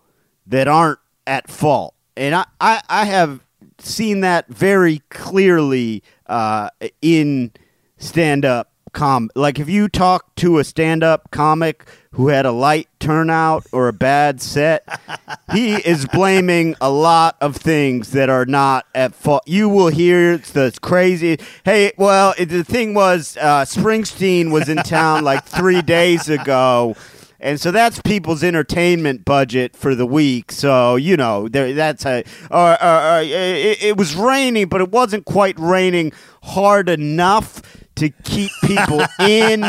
[0.46, 3.40] that aren't at fault, and I, I, I have
[3.78, 7.52] seen that very clearly uh, in
[7.98, 12.50] stand up com like if you talk to a stand up comic who had a
[12.50, 14.82] light turnout or a bad set
[15.52, 19.42] he is blaming a lot of things that are not at fault.
[19.46, 25.22] You will hear the crazy hey well the thing was uh, springsteen was in town
[25.22, 26.96] like three days ago
[27.40, 30.52] and so that's people's entertainment budget for the week.
[30.52, 32.24] So you know, there, that's a.
[32.50, 37.62] Or, or, or, it, it was raining, but it wasn't quite raining hard enough
[37.96, 39.60] to keep people in.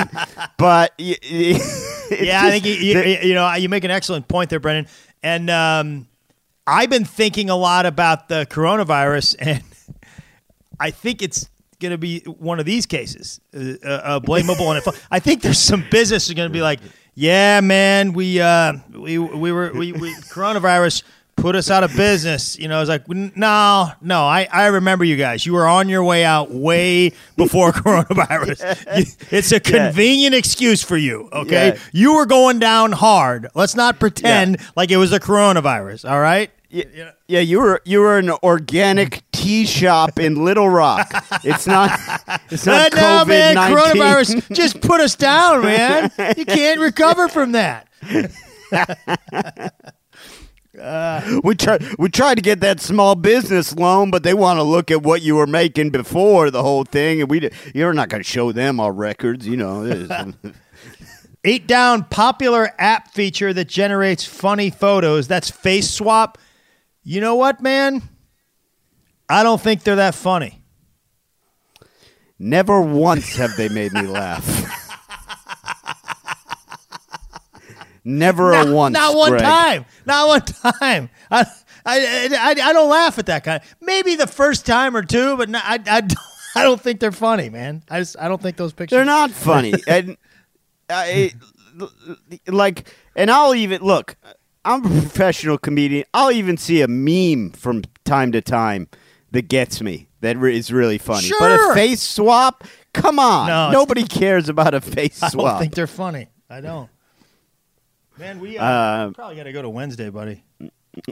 [0.57, 4.27] But y- y- it's yeah, I think you, you, you know you make an excellent
[4.27, 4.87] point there, Brendan.
[5.23, 6.07] And um,
[6.65, 9.63] I've been thinking a lot about the coronavirus, and
[10.79, 14.75] I think it's going to be one of these cases, uh, uh, blamable.
[14.75, 16.79] and I think there's some business are going to be like,
[17.13, 21.03] yeah, man, we uh, we we were we, we coronavirus
[21.37, 22.57] put us out of business.
[22.59, 24.21] You know, it's like no, no.
[24.25, 25.45] I, I remember you guys.
[25.45, 29.25] You were on your way out way before coronavirus.
[29.31, 31.29] It's a convenient excuse for you.
[31.33, 31.79] Okay, Yeah.
[31.91, 33.47] you were going down hard.
[33.55, 36.09] Let's not pretend like it was the coronavirus.
[36.09, 36.51] All right.
[36.71, 41.09] Yeah, You yeah, you were you were an organic tea shop in Little Rock.
[41.43, 41.91] It's not.
[42.49, 46.11] It's not Uh, no, man, coronavirus just put us down, man.
[46.37, 47.87] You can't recover from that.
[51.43, 54.91] We try we tried to get that small business loan, but they want to look
[54.91, 58.29] at what you were making before the whole thing, and we you're not going to
[58.29, 60.33] show them our records, you know.
[61.43, 65.27] Eight down popular app feature that generates funny photos.
[65.27, 66.37] That's Face Swap.
[67.03, 68.01] You know what, man?
[69.29, 70.61] I don't think they're that funny.
[72.37, 74.45] Never once have they made me laugh.
[78.03, 78.93] Never a once.
[78.93, 79.43] Not one Greg.
[79.43, 79.85] time.
[80.05, 81.09] Not one time.
[81.29, 81.45] I,
[81.85, 83.61] I, I, I don't laugh at that kind.
[83.79, 86.13] Maybe the first time or two, but no, I, I, don't,
[86.55, 87.83] I don't think they're funny, man.
[87.89, 88.97] I just I don't think those pictures.
[88.97, 90.17] They're not funny, and
[90.89, 91.31] I
[92.47, 94.15] like, and I'll even look.
[94.63, 96.05] I'm a professional comedian.
[96.13, 98.87] I'll even see a meme from time to time
[99.31, 100.07] that gets me.
[100.21, 101.23] That re- is really funny.
[101.27, 101.39] Sure.
[101.39, 103.47] But a face swap, come on.
[103.47, 105.33] No, Nobody cares about a face swap.
[105.33, 106.27] I don't think they're funny.
[106.49, 106.89] I don't.
[108.19, 110.43] Man, we uh, Uh, probably got to go to Wednesday, buddy.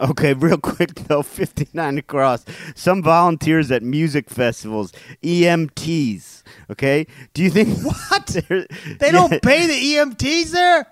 [0.02, 2.44] Okay, real quick though, 59 across.
[2.76, 4.92] Some volunteers at music festivals,
[5.24, 6.44] EMTs.
[6.70, 8.28] Okay, do you think what
[9.00, 10.86] They don't pay the EMTs there.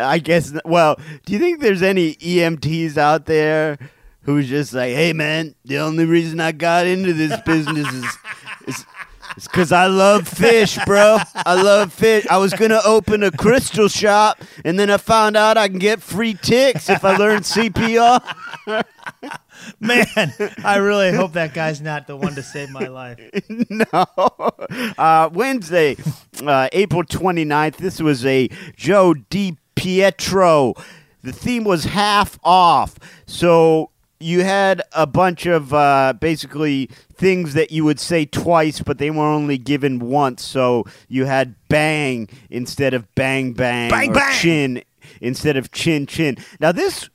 [0.00, 0.52] I guess.
[0.64, 3.78] Well, do you think there's any EMTs out there
[4.22, 8.18] who's just like, "Hey, man, the only reason I got into this business is
[8.66, 8.86] is
[9.36, 11.18] it's because I love fish, bro.
[11.34, 12.26] I love fish.
[12.28, 16.02] I was gonna open a crystal shop, and then I found out I can get
[16.02, 18.20] free ticks if I learn CPR."
[19.80, 20.06] Man,
[20.64, 23.18] I really hope that guy's not the one to save my life.
[23.68, 24.04] no.
[24.98, 25.96] Uh, Wednesday,
[26.44, 27.76] uh, April 29th.
[27.76, 30.74] This was a Joe Di Pietro.
[31.22, 32.98] The theme was half off.
[33.26, 38.98] So you had a bunch of uh, basically things that you would say twice, but
[38.98, 40.44] they were only given once.
[40.44, 44.38] So you had bang instead of bang bang, Bang, or bang.
[44.38, 44.82] chin
[45.20, 46.36] instead of chin chin.
[46.60, 47.08] Now this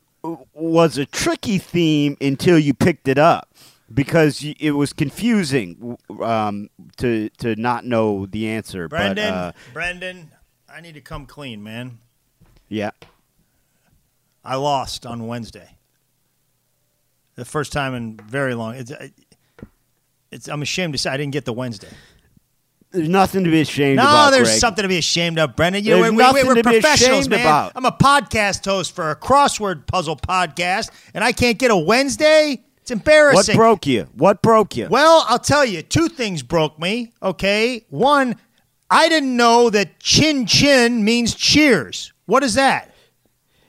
[0.53, 3.47] was a tricky theme until you picked it up
[3.93, 8.87] because it was confusing um, to to not know the answer.
[8.87, 10.31] Brendan, but, uh, Brendan,
[10.67, 11.99] I need to come clean, man.
[12.75, 12.91] Yeah.
[14.43, 15.77] I lost on Wednesday.
[17.35, 18.75] The first time in very long.
[18.75, 18.91] It's,
[20.31, 20.47] it's.
[20.47, 21.89] I'm ashamed to say I didn't get the Wednesday.
[22.91, 24.05] There's nothing to be ashamed of.
[24.05, 24.31] No, about.
[24.31, 24.59] there's Greg.
[24.59, 25.83] something to be ashamed of, Brendan.
[25.83, 27.41] You know, There's we, we, nothing we're to be professionals, ashamed man.
[27.41, 27.71] about.
[27.75, 32.63] I'm a podcast host for a crossword puzzle podcast, and I can't get a Wednesday.
[32.77, 33.55] It's embarrassing.
[33.55, 34.07] What broke you?
[34.13, 34.87] What broke you?
[34.89, 37.11] Well, I'll tell you, two things broke me.
[37.21, 38.35] Okay, one,
[38.89, 42.13] I didn't know that chin chin means cheers.
[42.25, 42.91] What is that?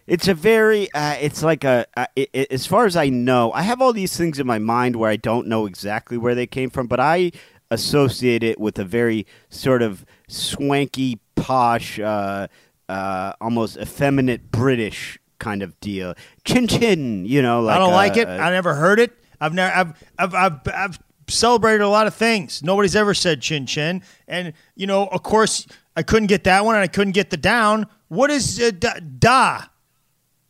[0.07, 0.91] It's a very.
[0.93, 1.87] Uh, it's like a.
[1.97, 4.59] Uh, i i as far as I know, I have all these things in my
[4.59, 7.33] mind where I don't know exactly where they came from, but I
[7.71, 12.47] associate it with a very sort of swanky, posh, uh,
[12.89, 16.15] uh, almost effeminate British kind of deal.
[16.45, 17.63] Chin chin, you know.
[17.63, 18.29] Like I don't a- like it.
[18.29, 19.13] a- I never heard it.
[19.41, 19.75] I've never.
[19.75, 20.05] I've.
[20.19, 20.35] I've.
[20.35, 20.61] I've.
[20.73, 22.63] I've celebrated a lot of things.
[22.63, 25.67] Nobody's ever said chin chin, and you know, of course,
[25.97, 27.87] I couldn't get that one, and I couldn't get the down.
[28.09, 29.63] What is uh, da, da?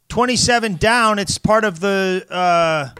[0.09, 1.19] Twenty-seven down.
[1.19, 2.25] It's part of the.
[2.31, 2.91] Uh,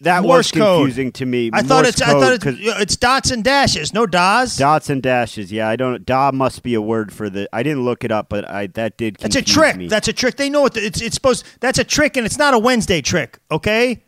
[0.00, 0.78] that Morse was code.
[0.80, 1.50] confusing to me.
[1.54, 2.02] I thought Morse it's.
[2.02, 2.44] I thought it's.
[2.46, 3.94] It's dots and dashes.
[3.94, 4.56] No das.
[4.56, 5.50] Dots and dashes.
[5.50, 6.04] Yeah, I don't.
[6.04, 7.48] Da must be a word for the.
[7.52, 9.16] I didn't look it up, but I that did.
[9.16, 9.76] That's a trick.
[9.76, 9.88] Me.
[9.88, 10.36] That's a trick.
[10.36, 11.00] They know what the, it's.
[11.00, 11.46] It's supposed.
[11.60, 13.38] That's a trick, and it's not a Wednesday trick.
[13.50, 14.02] Okay.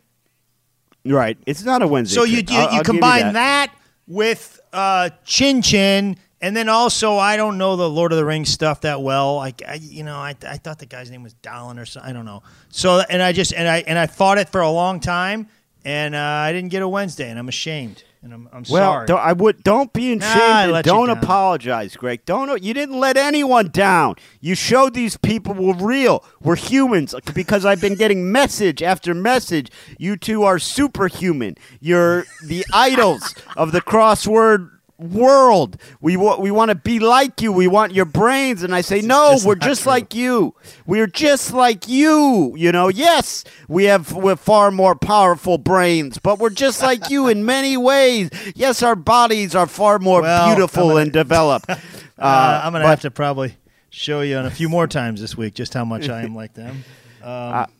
[1.05, 1.37] right.
[1.47, 2.15] It's not a Wednesday.
[2.15, 2.51] So you trick.
[2.51, 3.33] you, I'll- you I'll give combine that.
[3.33, 3.73] that.
[4.07, 8.49] with uh, Chin Chin, and then also I don't know the Lord of the Rings
[8.49, 9.35] stuff that well.
[9.35, 12.09] Like I, you know, I, I thought the guy's name was Dallin or something.
[12.09, 12.43] I don't know.
[12.69, 15.47] So and I just and I and I fought it for a long time,
[15.85, 19.07] and uh, I didn't get a Wednesday, and I'm ashamed, and I'm I'm Well, sorry.
[19.07, 20.75] don't, I would don't be Nah, ashamed.
[20.75, 22.25] And don't apologize, Greg.
[22.25, 24.15] Don't you didn't let anyone down.
[24.39, 26.23] You showed these people we're real.
[26.41, 29.71] We're humans because I've been getting message after message.
[29.97, 31.55] You two are superhuman.
[31.79, 34.69] You're the idols of the crossword
[34.99, 35.77] world.
[36.01, 37.51] We wa- we want to be like you.
[37.51, 38.63] We want your brains.
[38.63, 39.91] And I say, no, just we're just true.
[39.91, 40.55] like you.
[40.85, 42.53] We're just like you.
[42.57, 47.27] You know, yes, we have we're far more powerful brains, but we're just like you
[47.27, 48.29] in many ways.
[48.55, 51.69] Yes, our bodies are far more Well, beautiful gonna- and developed.
[52.21, 53.55] Uh, uh, I'm gonna but- have to probably
[53.89, 56.53] show you on a few more times this week just how much I am like
[56.53, 56.83] them.
[57.23, 57.65] Um,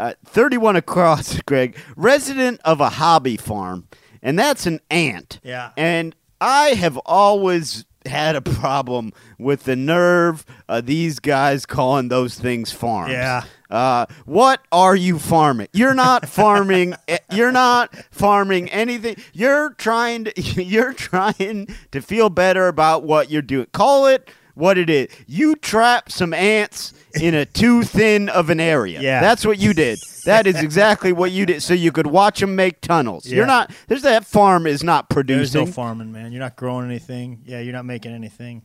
[0.00, 3.86] uh, 31 across, Greg, resident of a hobby farm,
[4.22, 5.38] and that's an ant.
[5.44, 5.72] Yeah.
[5.76, 12.38] And I have always had a problem with the nerve of these guys calling those
[12.38, 13.12] things farms.
[13.12, 13.42] Yeah.
[13.70, 15.68] Uh, what are you farming?
[15.74, 16.94] You're not farming.
[17.06, 19.16] eh, you're not farming anything.
[19.34, 20.32] You're trying to.
[20.62, 23.66] You're trying to feel better about what you're doing.
[23.72, 25.08] Call it what it is.
[25.26, 29.00] You trap some ants in a too thin of an area.
[29.00, 29.20] Yeah.
[29.20, 29.98] That's what you did.
[30.28, 31.62] That is exactly what you did.
[31.62, 33.26] So you could watch them make tunnels.
[33.26, 33.36] Yeah.
[33.36, 33.70] You're not.
[33.88, 35.64] There's that farm is not There's producing.
[35.66, 36.32] no farming, man.
[36.32, 37.42] You're not growing anything.
[37.44, 38.62] Yeah, you're not making anything.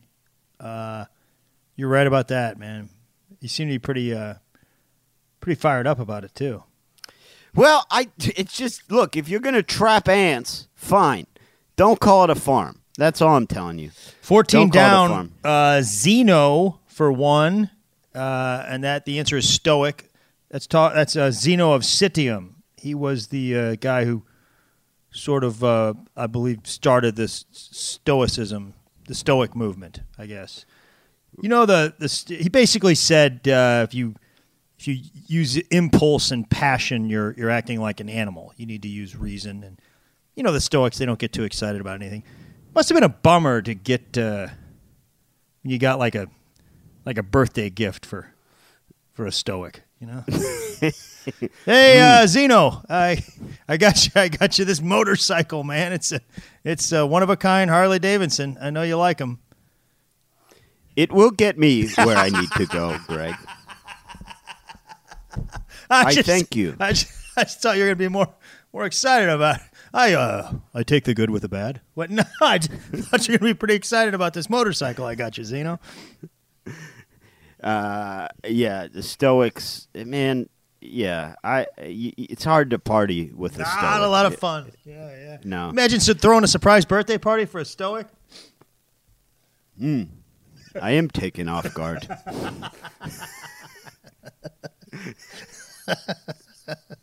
[0.60, 1.06] Uh,
[1.76, 2.90] you're right about that, man.
[3.40, 4.34] You seem to be pretty, uh,
[5.40, 6.62] pretty fired up about it too.
[7.54, 11.26] Well, I it's just look, if you're going to trap ants, fine.
[11.76, 12.80] Don't call it a farm.
[12.96, 13.90] That's all I'm telling you.
[14.22, 15.32] 14 Don't call it a down.
[15.42, 17.70] Uh, Zeno for one,
[18.14, 20.10] uh, and that the answer is Stoic.
[20.54, 22.50] That's ta- that's uh, Zeno of Citium.
[22.76, 24.22] He was the uh, guy who
[25.10, 28.74] sort of, uh, I believe, started this Stoicism,
[29.08, 30.02] the Stoic movement.
[30.16, 30.64] I guess.
[31.42, 34.14] You know the the he basically said uh, if you
[34.78, 38.52] if you use impulse and passion, you're you're acting like an animal.
[38.56, 39.80] You need to use reason and
[40.36, 42.22] you know the Stoics they don't get too excited about anything.
[42.76, 44.46] Must have been a bummer to get uh,
[45.64, 46.28] you got like a
[47.04, 48.32] like a birthday gift for
[49.14, 50.24] for a Stoic, you know.
[51.64, 53.24] hey, uh, Zeno, I
[53.68, 55.92] I got you I got you this motorcycle, man.
[55.92, 56.20] It's a
[56.62, 58.58] it's a one of a kind Harley Davidson.
[58.60, 59.40] I know you like them.
[60.96, 63.34] It will get me where I need to go, Greg.
[65.90, 66.76] I thank you.
[66.78, 68.32] I just, I just thought you were gonna be more
[68.72, 69.56] more excited about.
[69.56, 69.62] It.
[69.92, 71.80] I uh I take the good with the bad.
[71.94, 72.10] What?
[72.14, 75.44] No, I thought you were gonna be pretty excited about this motorcycle I got you,
[75.44, 75.80] Zeno.
[77.64, 80.48] Uh, yeah, the Stoics, man.
[80.82, 81.66] Yeah, I.
[81.78, 83.82] y- It's hard to party with the Stoics.
[83.82, 84.70] Not a lot of fun.
[84.84, 85.36] Yeah, yeah.
[85.44, 85.70] No.
[85.70, 88.06] Imagine throwing a surprise birthday party for a Stoic.
[89.80, 92.06] I am taken off guard.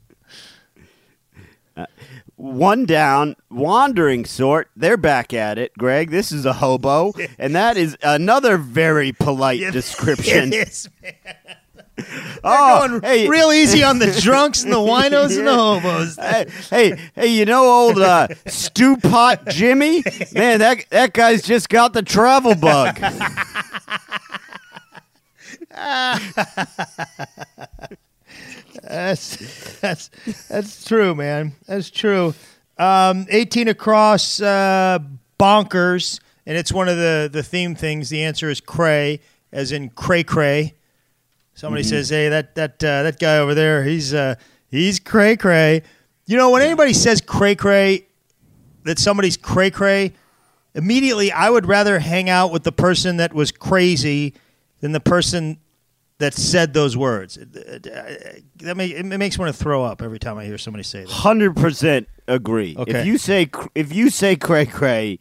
[2.41, 4.71] One down, wandering sort.
[4.75, 6.09] They're back at it, Greg.
[6.09, 10.51] This is a hobo, and that is another very polite description.
[10.53, 11.13] It is, man.
[12.43, 16.15] oh, hey, real easy on the drunks and the winos and the hobos.
[16.15, 20.03] hey, hey, hey, you know old uh, stew pot Jimmy?
[20.33, 22.99] Man, that that guy's just got the travel bug.
[28.91, 30.09] That's that's
[30.49, 31.53] that's true, man.
[31.65, 32.33] That's true.
[32.77, 34.99] Um, 18 across uh,
[35.39, 38.09] bonkers, and it's one of the the theme things.
[38.09, 40.73] The answer is cray, as in cray cray.
[41.53, 44.35] Somebody says, "Hey, that that uh, that guy over there, he's uh,
[44.69, 45.83] he's cray cray."
[46.25, 48.07] You know, when anybody says cray cray,
[48.83, 50.13] that somebody's cray cray,
[50.75, 54.33] immediately I would rather hang out with the person that was crazy
[54.81, 55.59] than the person
[56.21, 57.35] that said those words.
[57.35, 61.01] That make, it makes me want to throw up every time I hear somebody say
[61.01, 61.09] that.
[61.09, 62.75] Hundred percent agree.
[62.77, 62.99] Okay.
[62.99, 65.19] If you say if you say cray cray,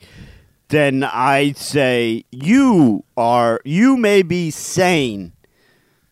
[0.68, 5.32] then I say you are you may be sane,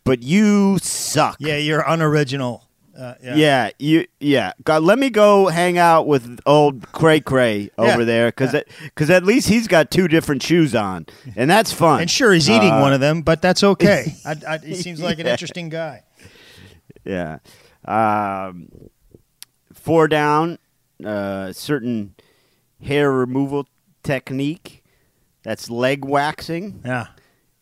[0.04, 1.36] but you suck.
[1.38, 2.67] Yeah, you're unoriginal.
[2.98, 3.34] Uh, yeah.
[3.36, 4.52] Yeah, you yeah.
[4.64, 8.62] God, let me go hang out with old Cray Cray over Yeah, there because yeah.
[8.82, 11.06] because at least he's got two different shoes on,
[11.36, 12.00] and that's fun.
[12.00, 14.16] And sure, he's eating Uh, one of them, but that's okay.
[14.24, 16.02] I, I, he seems like an interesting guy.
[17.04, 17.38] Yeah.
[17.84, 18.68] Um,
[19.72, 20.58] four down,
[21.04, 22.14] uh, certain
[22.82, 23.68] hair removal
[24.02, 24.82] technique.
[25.44, 26.82] That's leg waxing.
[26.84, 27.06] Yeah.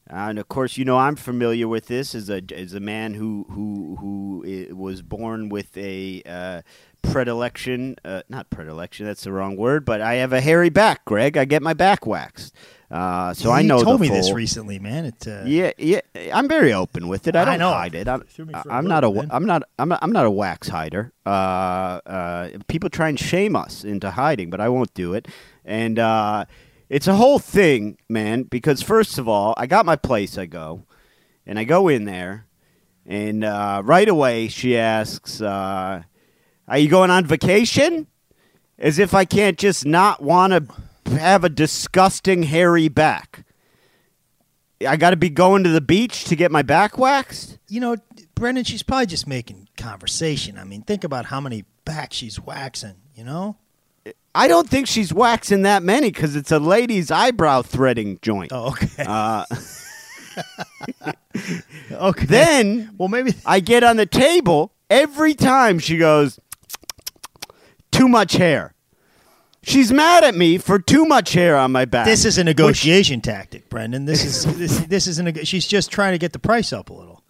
[0.09, 3.15] Uh, and of course, you know I'm familiar with this as a as a man
[3.15, 6.63] who who who was born with a uh,
[7.03, 9.07] predilection, uh, not predilection.
[9.07, 11.37] That's the wrong word, but I have a hairy back, Greg.
[11.37, 12.55] I get my back waxed,
[12.91, 13.79] uh, so I know.
[13.79, 15.07] you told me this recently, man.
[15.07, 16.01] It, uh, yeah, yeah.
[16.33, 17.35] I'm very open with it.
[17.35, 17.71] I I don't know.
[17.73, 18.07] hide it.
[18.07, 19.11] I'm, Threw me for a I'm not a.
[19.11, 19.29] man.
[19.31, 19.63] I'm not.
[19.79, 19.99] I'm not.
[20.03, 21.13] I'm not a wax hider.
[21.25, 21.29] Uh,
[22.07, 25.27] uh, people try and shame us into hiding, but I won't do it.
[25.65, 26.45] And uh,
[26.89, 28.45] it's a whole thing, man.
[28.45, 30.39] Because first of all, I got my place.
[30.39, 30.85] I go,
[31.47, 32.47] and I go in there,
[33.05, 36.03] and uh, right away she asks, uh,
[36.69, 38.07] "Are you going on vacation?"
[38.79, 43.45] As if I can't just not want to have a disgusting hairy back.
[44.87, 47.59] I got to be going to the beach to get my back waxed.
[47.69, 47.97] You know,
[48.35, 50.59] Brendan, she's probably just making conversation.
[50.59, 53.57] I mean, think about how many backs she's waxing, you know?
[54.35, 58.53] I don't think she's waxing that many because it's a lady's eyebrow threading joint.
[58.53, 59.05] Oh, okay.
[59.07, 59.45] Uh,
[61.93, 62.27] okay.
[62.27, 63.33] then well, maybe.
[63.47, 66.39] I get on the table every time she goes,
[67.91, 68.75] too much hair.
[69.63, 72.07] She's mad at me for too much hair on my back.
[72.07, 74.05] This is a negotiation tactic, Brendan.
[74.05, 76.91] This is this, this is a neg- she's just trying to get the price up
[76.91, 77.25] a little.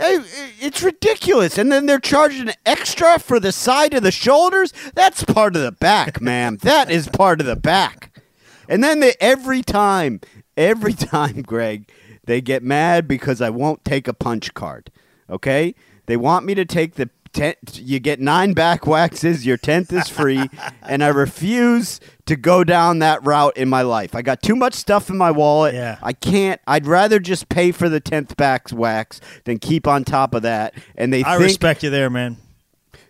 [0.00, 0.20] Hey,
[0.60, 1.58] It's ridiculous.
[1.58, 4.72] And then they're charging extra for the side of the shoulders.
[4.94, 6.56] That's part of the back, ma'am.
[6.62, 8.18] That is part of the back.
[8.66, 10.20] And then they, every time,
[10.56, 11.90] every time, Greg,
[12.24, 14.90] they get mad because I won't take a punch card.
[15.28, 15.74] Okay?
[16.06, 20.08] They want me to take the ten, you get nine back waxes, your tenth is
[20.08, 20.48] free,
[20.82, 24.14] and I refuse to go down that route in my life.
[24.14, 25.74] I got too much stuff in my wallet.
[25.74, 25.98] Yeah.
[26.02, 26.60] I can't.
[26.66, 30.74] I'd rather just pay for the tenth back wax than keep on top of that.
[30.96, 32.36] And they I think respect you there, man.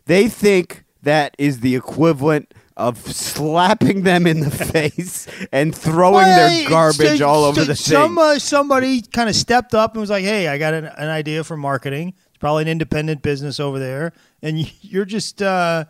[0.06, 6.50] they think that is the equivalent of slapping them in the face and throwing Well,
[6.50, 10.00] their garbage so- all over so the some, uh, somebody kind of stepped up and
[10.00, 12.14] was like, "Hey, I got an, an idea for marketing.
[12.40, 14.12] Probably an independent business over there,
[14.42, 15.84] and you're just, uh,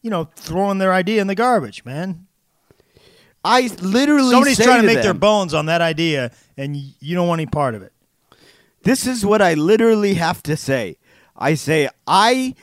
[0.00, 2.26] you know, throwing their idea in the garbage, man.
[3.44, 7.40] I literally Somebody's trying to make their bones on that idea, and you don't want
[7.40, 7.92] any part of it.
[8.82, 10.96] This is what I literally have to say.
[11.36, 12.54] I say, I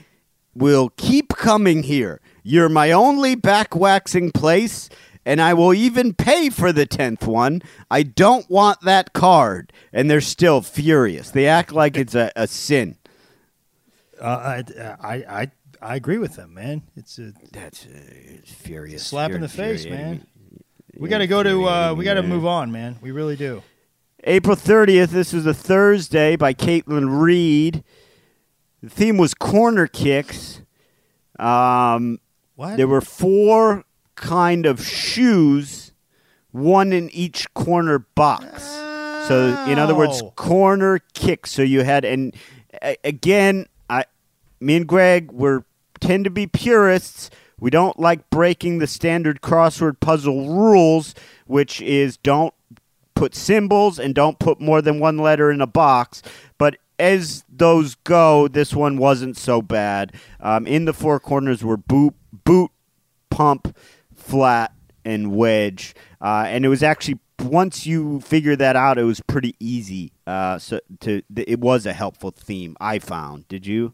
[0.55, 2.21] will keep coming here.
[2.43, 4.89] You're my only back waxing place,
[5.25, 7.61] and I will even pay for the 10th one.
[7.89, 9.73] I don't want that card.
[9.91, 11.31] And they're still furious.
[11.31, 12.97] They act like it's a, a sin.
[14.21, 14.63] Uh, I,
[15.01, 15.51] I, I,
[15.81, 16.83] I agree with them, man.
[16.95, 19.05] It's a That's uh, it's furious.
[19.05, 20.25] slap in the face, man.
[20.97, 22.97] We got to go to, uh, we got to move on, man.
[23.01, 23.61] We really do.
[24.23, 27.83] April 30th, this was a Thursday by Caitlin Reid.
[28.81, 30.61] The theme was corner kicks.
[31.37, 32.19] Um,
[32.55, 32.77] What?
[32.77, 33.83] There were four
[34.15, 35.91] kind of shoes,
[36.51, 38.63] one in each corner box.
[39.27, 41.51] So, in other words, corner kicks.
[41.51, 42.33] So you had, and
[43.03, 43.65] again,
[44.65, 45.63] me and Greg, we're
[45.99, 47.29] tend to be purists.
[47.59, 51.13] We don't like breaking the standard crossword puzzle rules,
[51.45, 52.53] which is don't
[53.13, 56.21] put symbols and don't put more than one letter in a box.
[56.57, 60.13] But as those go, this one wasn't so bad.
[60.39, 62.71] Um, in the four corners were boot, boot,
[63.29, 63.77] pump,
[64.15, 64.73] flat,
[65.05, 69.55] and wedge, uh, and it was actually once you figure that out, it was pretty
[69.59, 70.11] easy.
[70.25, 72.75] Uh, so to it was a helpful theme.
[72.79, 73.47] I found.
[73.47, 73.93] Did you?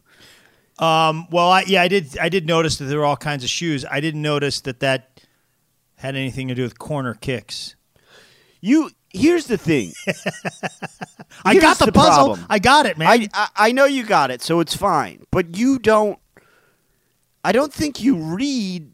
[0.82, 2.18] Um, well, I, yeah, I did.
[2.18, 3.84] I did notice that there were all kinds of shoes.
[3.88, 5.20] I didn't notice that that
[5.96, 7.76] had anything to do with corner kicks.
[8.60, 8.90] You.
[9.14, 9.92] Here's the thing.
[11.44, 12.24] I got the, the puzzle.
[12.34, 12.46] problem.
[12.48, 13.08] I got it, man.
[13.08, 15.22] I, I I know you got it, so it's fine.
[15.30, 16.18] But you don't.
[17.44, 18.90] I don't think you read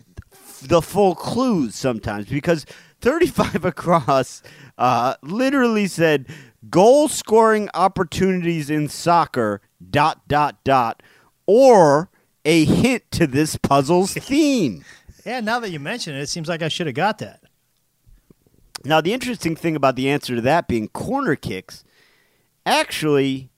[0.62, 2.66] the full clues sometimes because
[3.00, 4.42] 35 across
[4.76, 6.26] uh, literally said
[6.68, 9.60] goal scoring opportunities in soccer
[9.90, 11.02] dot dot dot
[11.48, 12.10] or
[12.44, 14.84] a hint to this puzzle's theme.
[15.24, 17.40] yeah, now that you mention it, it seems like I should have got that.
[18.84, 21.82] Now, the interesting thing about the answer to that being corner kicks,
[22.64, 23.50] actually,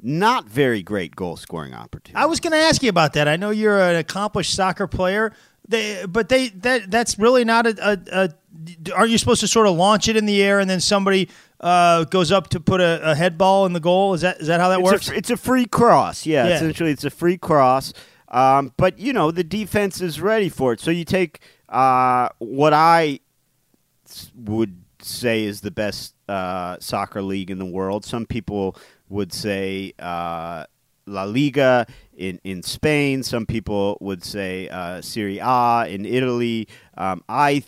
[0.00, 2.20] not very great goal scoring opportunity.
[2.20, 3.28] I was going to ask you about that.
[3.28, 5.32] I know you're an accomplished soccer player,
[5.66, 8.92] they, but they that that's really not a, a, a.
[8.94, 11.28] Aren't you supposed to sort of launch it in the air and then somebody
[11.60, 14.14] uh, goes up to put a, a head ball in the goal?
[14.14, 15.08] Is that is that how that it's works?
[15.10, 16.24] A, it's a free cross.
[16.26, 16.56] Yeah, Yeah.
[16.56, 17.92] essentially, it's a free cross.
[18.28, 20.80] Um, but you know, the defense is ready for it.
[20.80, 23.20] So you take uh, I
[24.34, 28.04] would say is the best uh, soccer league in the world.
[28.04, 28.76] Some people
[29.08, 30.64] would say uh,
[31.06, 31.86] La Liga
[32.16, 33.22] in, in Spain.
[33.22, 36.68] Some people would say uh, Serie A in Italy.
[36.96, 37.62] Um, I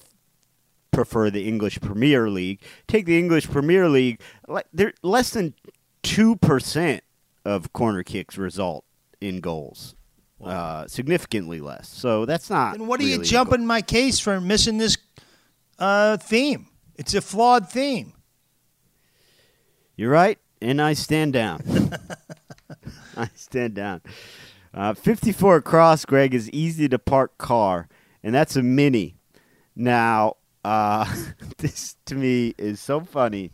[0.91, 2.61] prefer the English Premier League.
[2.87, 4.21] Take the English Premier League.
[4.49, 5.55] le- There less than
[6.03, 7.03] two percent
[7.45, 8.85] of corner kicks result
[9.21, 9.95] in goals.
[10.43, 11.89] Uh, significantly less.
[11.89, 12.79] So that's not.
[12.79, 14.97] Then what are you really a jumping my case for missing this
[15.79, 16.67] uh, theme?
[16.97, 18.15] It's a flawed theme.
[19.97, 21.61] You're right, and I stand down.
[23.17, 24.01] I stand down.
[24.73, 27.89] Uh, 54 across, Greg, is easy to park car,
[28.23, 29.17] and that's a mini.
[29.77, 31.13] Now, uh,
[31.59, 33.53] this to me is so funny.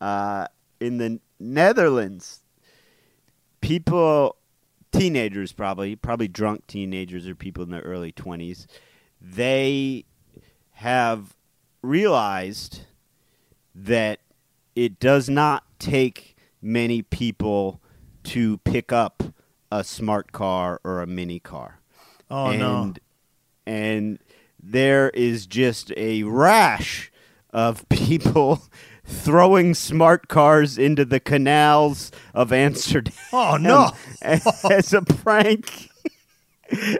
[0.00, 0.46] Uh,
[0.80, 2.40] in the Netherlands,
[3.60, 4.36] people,
[4.92, 8.66] teenagers probably, probably drunk teenagers or people in their early 20s,
[9.20, 10.04] they
[10.72, 11.34] have
[11.82, 12.82] realized
[13.74, 14.20] that
[14.74, 17.80] it does not take many people
[18.24, 19.22] to pick up
[19.70, 21.80] a smart car or a mini car.
[22.30, 22.94] Oh and, no!
[23.66, 24.18] And
[24.62, 27.10] there is just a rash
[27.50, 28.62] of people
[29.04, 33.14] throwing smart cars into the canals of Amsterdam.
[33.32, 33.92] Oh no!
[34.22, 35.90] as a prank.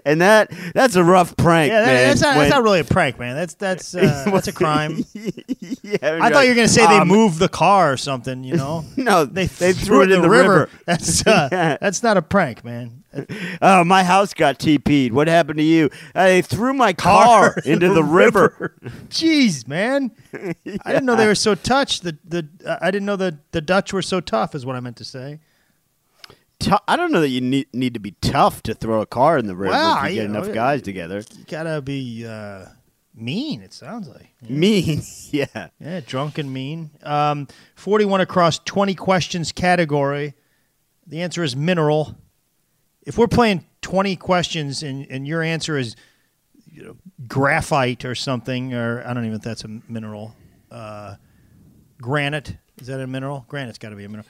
[0.05, 2.09] And that that's a rough prank, Yeah, that- man.
[2.09, 3.35] that's, not, when- that's not really a prank, man.
[3.37, 5.05] That's that's uh, that's a crime.
[5.15, 8.45] yeah, I thought you were gonna say they um, moved the car or something.
[8.45, 10.69] You know, No, they they threw it in the river.
[10.87, 11.77] That's uh, Yeah.
[11.81, 13.03] that's not a prank, man.
[13.63, 15.11] Oh, my house got TP'd.
[15.15, 15.89] What happened to you?
[16.15, 18.77] Uh, they threw my car, into the river.
[19.09, 20.11] Jeez, man.
[20.35, 22.03] I didn't know they were so touched.
[22.03, 24.55] The the uh, I didn't know the the Dutch were so tough.
[24.55, 25.41] Is what I meant to say.
[26.59, 29.39] Tou- I don't know that you need, need to be tough to throw a car
[29.39, 31.23] in the river Well, if you you get know, enough guys together.
[31.37, 32.67] You gotta be uh,
[33.15, 33.63] mean.
[33.63, 34.33] It sounds like.
[34.49, 35.69] Mean, yeah.
[35.79, 36.91] Yeah, drunk and mean.
[37.03, 40.35] Um, 41 across 20 questions category.
[41.07, 42.17] The answer is mineral.
[43.03, 45.95] If we're playing 20 questions and, and your answer is
[46.73, 46.97] you know,
[47.29, 50.35] graphite or something, or I don't even know if that's a mineral.
[50.71, 51.15] Uh,
[52.01, 52.57] granite.
[52.81, 53.47] Is that a mineral?
[53.49, 54.27] Granite's got to be a mineral.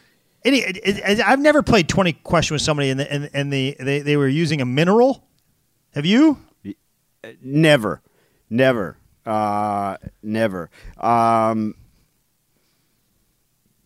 [0.46, 4.16] Any, I've never played 20 questions with somebody and, the, and, and the, they, they
[4.16, 5.24] were using a mineral.
[5.94, 6.38] Have you?
[7.42, 8.00] Never,
[8.48, 10.70] never, uh, never.
[10.98, 11.74] Um,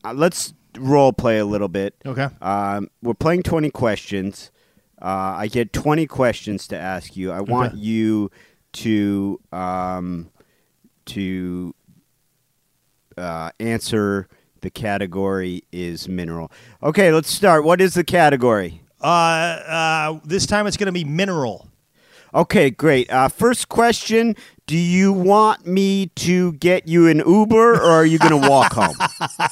[0.05, 1.95] uh, let's role play a little bit.
[2.05, 2.29] Okay.
[2.43, 4.51] Um, we're playing 20 questions.
[5.01, 7.33] Uh, I get 20 questions to ask you.
[7.33, 7.81] I want Okay.
[7.83, 8.31] you
[8.73, 10.31] to um,
[11.07, 11.75] to
[13.17, 14.29] uh, answer.
[14.61, 16.51] The category is mineral.
[16.83, 17.65] Okay, let's start.
[17.65, 18.83] What is the category?
[19.01, 21.69] Uh, uh, this time it's going to be mineral.
[22.35, 23.11] Okay, great.
[23.11, 24.37] Uh, first question:
[24.67, 28.75] Do you want me to get you an Uber, or are you going to walk
[28.75, 28.97] home?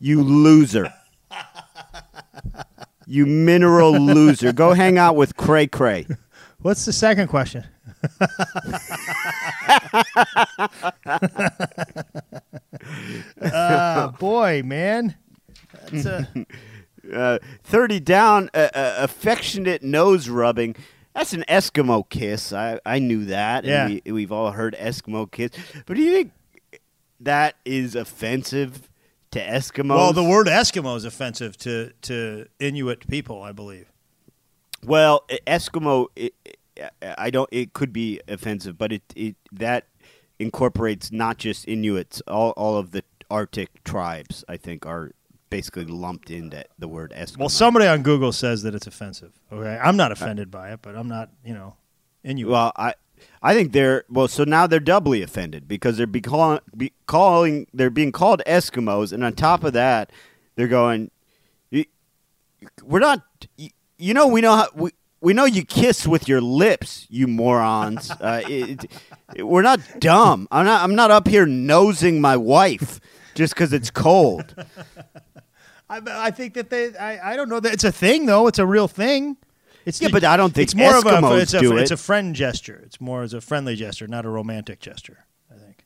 [0.00, 0.92] you loser!
[3.06, 4.52] You mineral loser!
[4.52, 6.06] Go hang out with Cray Cray.
[6.58, 7.64] What's the second question?
[13.42, 15.16] Uh, boy, man.
[15.90, 16.28] That's a,
[17.14, 18.50] Uh, Thirty down.
[18.54, 20.76] Uh, uh, affectionate nose rubbing.
[21.14, 22.52] That's an Eskimo kiss.
[22.52, 23.64] I, I knew that.
[23.64, 23.86] Yeah.
[23.86, 25.50] And we, we've all heard Eskimo kiss.
[25.86, 26.32] But do you think
[27.18, 28.88] that is offensive
[29.32, 29.88] to Eskimos?
[29.96, 33.90] well, the word Eskimo is offensive to, to Inuit people, I believe.
[34.84, 36.58] Well, Eskimo, it, it-
[37.02, 37.48] I don't.
[37.52, 39.86] It could be offensive, but it, it that
[40.38, 42.22] incorporates not just Inuits.
[42.26, 45.12] All all of the Arctic tribes, I think, are
[45.50, 47.38] basically lumped into the word Eskimo.
[47.38, 49.32] Well, somebody on Google says that it's offensive.
[49.52, 51.76] Okay, I'm not offended by it, but I'm not, you know,
[52.24, 52.50] Inuit.
[52.50, 52.94] Well, I
[53.42, 54.28] I think they're well.
[54.28, 59.12] So now they're doubly offended because they're be calling, be calling they're being called Eskimos,
[59.12, 60.10] and on top of that,
[60.56, 61.10] they're going.
[62.82, 63.22] We're not.
[63.56, 64.90] You, you know, we know how we.
[65.20, 68.10] We know you kiss with your lips, you morons.
[68.10, 68.84] Uh, it,
[69.36, 70.48] it- we're not dumb.
[70.50, 70.82] I'm not.
[70.82, 72.98] I'm not up here nosing my wife
[73.34, 74.54] just because it's cold.
[75.88, 76.96] I, I think that they.
[76.96, 78.46] I, I don't know that it's a thing though.
[78.48, 79.36] It's a real thing.
[79.86, 81.10] It's Yeah, but I don't think it's more of a.
[81.10, 81.94] Eskimos It's a, do it's it.
[81.94, 82.80] a friend gesture.
[82.84, 85.24] It's more as a friendly gesture, not a romantic gesture.
[85.50, 85.84] I think.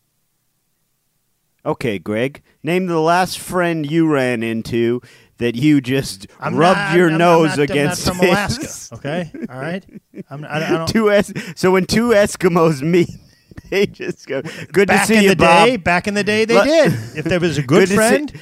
[1.67, 5.01] Okay, Greg, name the last friend you ran into
[5.39, 8.07] that you just I'm rubbed not- your I'm- nose not- I'm not against.
[8.09, 8.29] from his.
[8.31, 8.95] Alaska.
[8.95, 9.85] Okay, all right.
[10.31, 10.89] I'm, I, I don't.
[10.89, 13.09] two es- so when two Eskimos meet,
[13.71, 14.41] they just go,
[14.73, 15.67] "Good back to see in you, the Bob.
[15.67, 16.93] day, back in the day, they Let- did.
[17.19, 18.33] If there was a good, see- friend,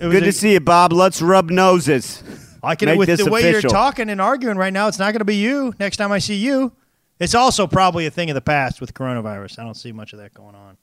[0.00, 0.92] was Good a- to see you, Bob.
[0.92, 2.22] Let's rub noses."
[2.62, 3.60] I can Make with the way official.
[3.62, 4.88] you're talking and arguing right now.
[4.88, 6.72] It's not going to be you next time I see you.
[7.20, 9.60] It's also probably a thing of the past with coronavirus.
[9.60, 10.76] I don't see much of that going on.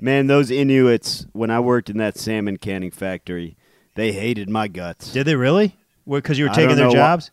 [0.00, 1.26] Man, those Inuits.
[1.32, 3.56] When I worked in that salmon canning factory,
[3.94, 5.12] they hated my guts.
[5.12, 5.76] Did they really?
[6.08, 7.30] Because you were taking their know why- jobs?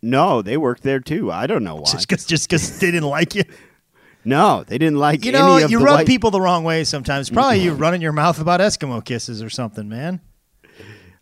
[0.00, 1.32] No, they worked there too.
[1.32, 1.90] I don't know why.
[1.90, 3.42] Just because just 'cause they didn't like you?
[4.24, 7.30] no, they didn't like You You know, you rub white- people the wrong way sometimes.
[7.30, 10.20] Probably you running your mouth about Eskimo kisses or something, man.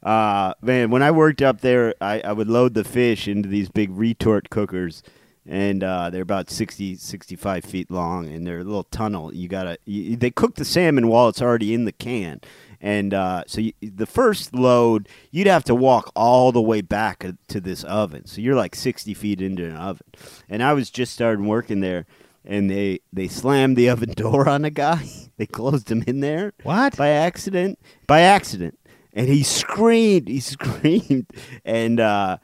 [0.02, 3.68] Uh, man, when I worked up there, I, I would load the fish into these
[3.68, 5.02] big retort cookers,
[5.46, 9.34] and uh, they're about 60, 65 feet long, and they're a little tunnel.
[9.34, 12.40] You gotta, you, they cook the salmon while it's already in the can,
[12.80, 17.24] and uh, so you, the first load, you'd have to walk all the way back
[17.24, 18.26] uh, to this oven.
[18.26, 20.06] So you're like sixty feet into an oven,
[20.48, 22.06] and I was just starting working there.
[22.48, 25.08] And they, they slammed the oven door on a guy.
[25.36, 26.96] They closed him in there What?
[26.96, 27.78] by accident.
[28.06, 28.78] By accident,
[29.12, 30.28] and he screamed.
[30.28, 31.26] He screamed,
[31.64, 32.38] and uh,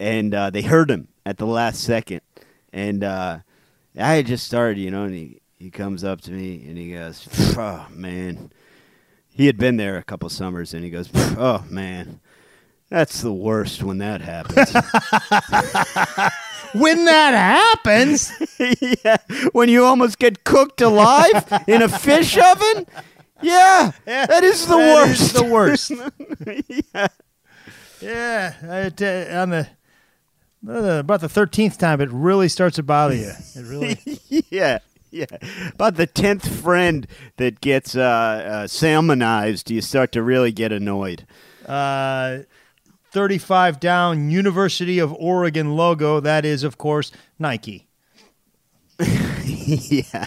[0.00, 2.22] and uh, they heard him at the last second.
[2.72, 3.38] And uh,
[3.96, 6.92] I had just started, you know, and he he comes up to me and he
[6.92, 8.50] goes, "Oh man,"
[9.38, 12.20] he had been there a couple summers, and he goes, "Oh man."
[12.90, 14.72] That's the worst when that happens.
[16.74, 18.30] When that happens,
[19.04, 19.16] yeah,
[19.52, 22.86] when you almost get cooked alive in a fish oven.
[23.40, 25.20] Yeah, that is the that worst.
[25.22, 25.92] is the worst.
[28.00, 33.32] Yeah, it, uh, on the about the thirteenth time, it really starts to bother you.
[33.56, 33.98] It really.
[34.50, 34.78] yeah.
[35.10, 35.24] Yeah,
[35.72, 37.06] about the tenth friend
[37.38, 41.26] that gets uh, uh, salmonized, you start to really get annoyed.
[41.64, 42.40] Uh,
[43.12, 46.20] 35 down, University of Oregon logo.
[46.20, 47.88] That is, of course, Nike.
[48.98, 50.26] yeah,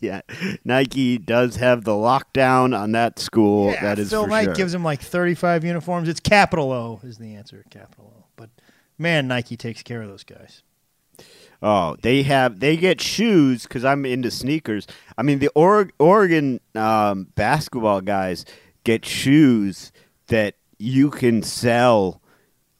[0.00, 0.20] yeah.
[0.64, 3.70] Nike does have the lockdown on that school.
[3.72, 4.54] Yeah, that is Phil Knight sure.
[4.54, 6.08] gives him like 35 uniforms.
[6.08, 8.24] It's capital O is the answer, capital O.
[8.36, 8.50] But
[8.98, 10.62] man, Nike takes care of those guys.
[11.62, 14.86] Oh, they have they get shoes because I'm into sneakers.
[15.16, 18.44] I mean, the or- Oregon um, basketball guys
[18.84, 19.90] get shoes
[20.28, 22.22] that you can sell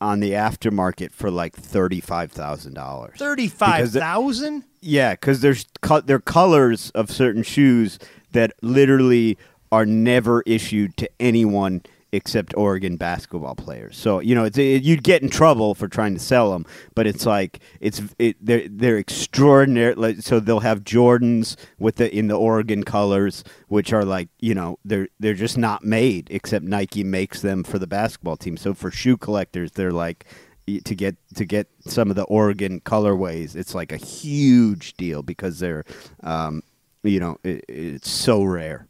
[0.00, 3.18] on the aftermarket for like thirty five thousand dollars.
[3.18, 4.64] 35,000?
[4.80, 7.98] Yeah, because there's co- they're colors of certain shoes
[8.32, 9.36] that literally
[9.72, 13.96] are never issued to anyone except Oregon basketball players.
[13.96, 17.06] So you know, it's it, you'd get in trouble for trying to sell them, but
[17.06, 19.94] it's like it's it, they're they're extraordinary.
[19.94, 24.54] Like, so they'll have Jordans with the in the Oregon colors, which are like you
[24.54, 28.56] know they're they're just not made except Nike makes them for the basketball team.
[28.56, 30.24] So for shoe collectors, they're like
[30.84, 35.60] to get to get some of the Oregon colorways, it's like a huge deal because
[35.60, 35.84] they're,
[36.22, 36.62] um,
[37.02, 38.86] you know, it, it's so rare.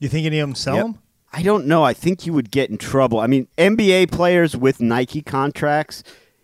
[0.00, 0.84] You think any of them sell Yep.
[0.84, 0.98] them?
[1.38, 1.84] I don't know.
[1.84, 3.20] I think you would get in trouble.
[3.20, 6.02] I mean, NBA players with Nike contracts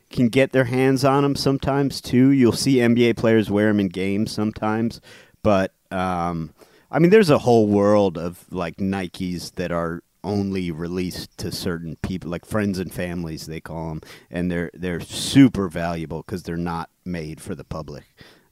[0.08, 2.28] can get their hands on them sometimes too.
[2.28, 5.00] You'll see NBA players wear them in games sometimes,
[5.42, 6.54] but um,
[6.92, 11.96] I mean, there's a whole world of like Nikes that are only released to certain
[11.96, 16.56] people, like friends and families, they call them, and they're they're super valuable because they're
[16.56, 18.04] not made for the public.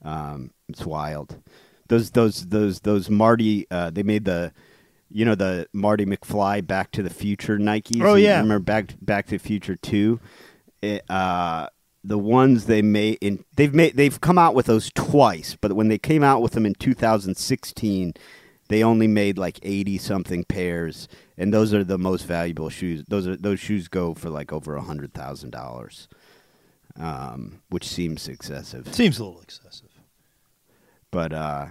[0.04, 1.40] Um, it's wild.
[1.86, 4.52] Those those those those Marty, uh, they made the
[5.12, 8.02] you know the Marty McFly Back to the Future Nikes.
[8.02, 8.40] Oh, yeah.
[8.40, 10.20] remember Back Back to the Future two?
[10.80, 11.68] It, uh,
[12.04, 15.88] the ones they made in they've made they've come out with those twice, but when
[15.88, 18.14] they came out with them in 2016,
[18.68, 23.04] they only made like 80 something pairs, and those are the most valuable shoes.
[23.06, 26.08] Those are those shoes go for like over a hundred thousand dollars,
[26.96, 28.92] um, which seems excessive.
[28.94, 29.88] Seems a little excessive.
[31.12, 31.66] But uh,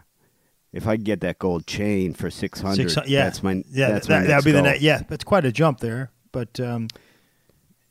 [0.73, 3.23] if I get that gold chain for 600, 600 yeah.
[3.23, 4.77] that's my Yeah, that's that, my that next would be the.
[4.79, 6.11] Yeah, that's quite a jump there.
[6.31, 6.87] But um,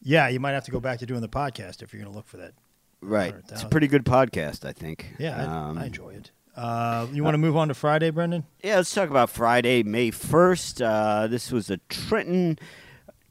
[0.02, 2.16] yeah, you might have to go back to doing the podcast if you're going to
[2.16, 2.54] look for that.
[3.02, 3.34] Right.
[3.50, 5.14] It's a pretty good podcast, I think.
[5.18, 6.30] Yeah, I, Um, I enjoy it.
[6.56, 8.44] Uh, you want to move on to Friday, Brendan?
[8.62, 10.84] Yeah, let's talk about Friday, May 1st.
[10.84, 12.58] Uh, this was a Trenton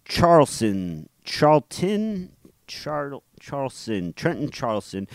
[0.06, 1.10] Charleston.
[1.24, 2.32] Charlton?
[2.66, 4.14] Char- Charleston.
[4.14, 5.08] Trenton Charleston.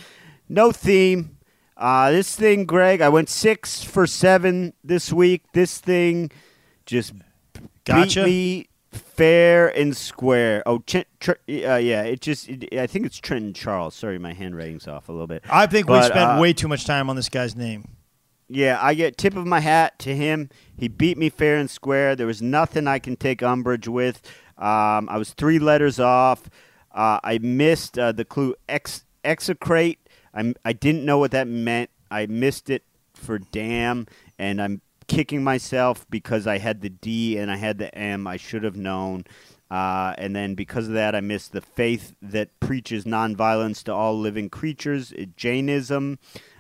[0.49, 1.39] No theme.
[1.77, 5.43] Uh, this thing, Greg, I went six for seven this week.
[5.53, 6.31] This thing
[6.87, 7.12] just
[7.85, 8.25] Gotcha.
[8.25, 10.62] beat me fair and square.
[10.66, 13.95] Oh, Ch- tr- uh, yeah, it just, it, I think it's Trenton Charles.
[13.95, 15.43] Sorry, my handwriting's off a little bit.
[15.51, 17.89] I think we spent uh, way too much time on this guy's name.
[18.49, 20.51] Yeah, I get tip of my hat to him.
[20.77, 22.14] He beat me fair and square.
[22.14, 24.20] There was nothing I can take umbrage with.
[24.59, 26.49] Um, I was three letters off.
[26.93, 29.99] Uh, I missed uh, the clue ex- execrate.
[30.35, 31.91] I'm, I didn't know what that meant.
[32.11, 32.82] I missed it
[33.14, 34.07] for damn,
[34.39, 38.26] and I'm kicking myself because I had the D and I had the M.
[38.26, 39.24] I should have known.
[39.70, 44.18] Uh, and then because of that, I missed the faith that preaches nonviolence to all
[44.18, 46.18] living creatures, uh, Jainism.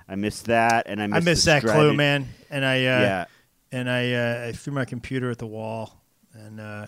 [0.08, 3.00] I missed that, and I I missed, missed the that clue, man, and I uh,
[3.00, 3.24] Yeah,
[3.72, 6.00] and I, uh, I threw my computer at the wall
[6.32, 6.86] and uh,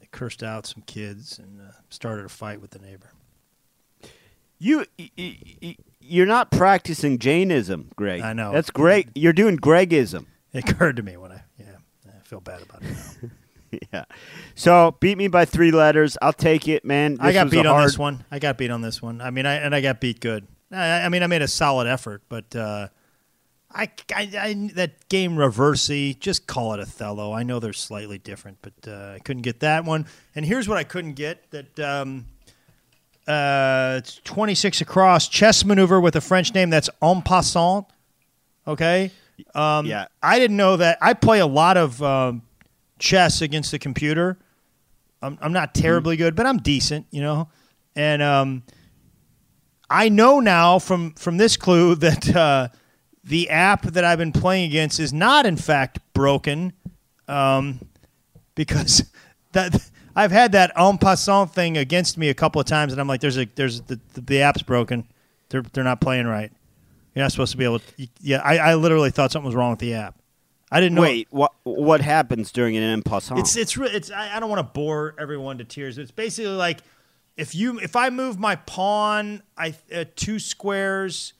[0.00, 3.10] I cursed out some kids and uh, started a fight with the neighbor.
[4.58, 8.20] you y- y- y- you're not practicing Jainism, Greg.
[8.20, 8.52] I know.
[8.52, 9.08] that's great.
[9.14, 10.26] You're doing Gregism.
[10.52, 11.76] It occurred to me when I yeah
[12.06, 12.88] I feel bad about it.
[13.22, 13.30] Now.
[13.92, 14.04] yeah.
[14.54, 16.18] So beat me by three letters.
[16.20, 17.16] I'll take it, man.
[17.20, 18.24] I This got was a beat on this one.
[18.30, 19.20] I got beat on this one.
[19.20, 20.46] I mean, I and I got beat good.
[20.70, 22.88] I, I mean, I made a solid effort, but uh,
[23.70, 26.18] I, I, I that game Reversi.
[26.18, 27.32] Just call it Othello.
[27.32, 30.06] I know they're slightly different, but uh, I couldn't get that one.
[30.34, 32.26] And here's what I couldn't get: that um,
[33.28, 37.86] uh, 26 across chess maneuver with a French name that's en passant.
[38.66, 39.10] Okay.
[39.54, 40.06] Um, Yeah.
[40.22, 40.98] I didn't know that.
[41.00, 42.42] I play a lot of um,
[42.98, 44.38] chess against the computer.
[45.20, 47.48] I'm, I'm not terribly good, but I'm decent, you know.
[47.94, 48.62] And um,
[49.90, 52.68] I know now from from this clue that uh,
[53.24, 56.72] the app that I've been playing against is not, in fact, broken,
[57.28, 57.80] um,
[58.54, 59.04] because
[59.52, 63.08] that I've had that en passant thing against me a couple of times, and I'm
[63.08, 65.06] like, "There's a there's the, the, the app's broken.
[65.48, 66.52] They're they're not playing right.
[67.14, 69.70] You're not supposed to be able to." Yeah, I, I literally thought something was wrong
[69.70, 70.18] with the app.
[70.70, 71.02] I didn't know.
[71.02, 73.38] Wait, what what happens during an en passant?
[73.40, 75.98] It's it's re- it's I, I don't want to bore everyone to tears.
[75.98, 76.80] It's basically like
[77.36, 81.34] if you if I move my pawn I uh, two squares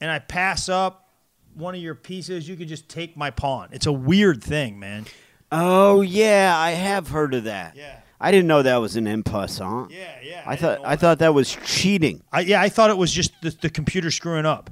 [0.00, 1.10] and I pass up
[1.54, 3.68] one of your pieces, you could just take my pawn.
[3.72, 5.06] It's a weird thing, man.
[5.50, 7.76] Oh yeah, I have heard of that.
[7.76, 8.00] Yeah.
[8.20, 9.90] I didn't know that was an en passant.
[9.92, 10.42] Yeah, yeah.
[10.44, 12.22] I thought I thought that was cheating.
[12.32, 14.70] I, yeah, I thought it was just the, the computer screwing up.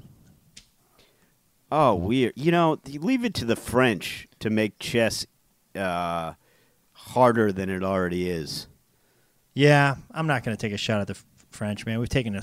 [1.70, 2.32] Oh, weird.
[2.36, 5.26] You know, you leave it to the French to make chess
[5.74, 6.34] uh,
[6.92, 8.66] harder than it already is.
[9.54, 11.98] Yeah, I'm not going to take a shot at the F- French, man.
[11.98, 12.42] We've taken a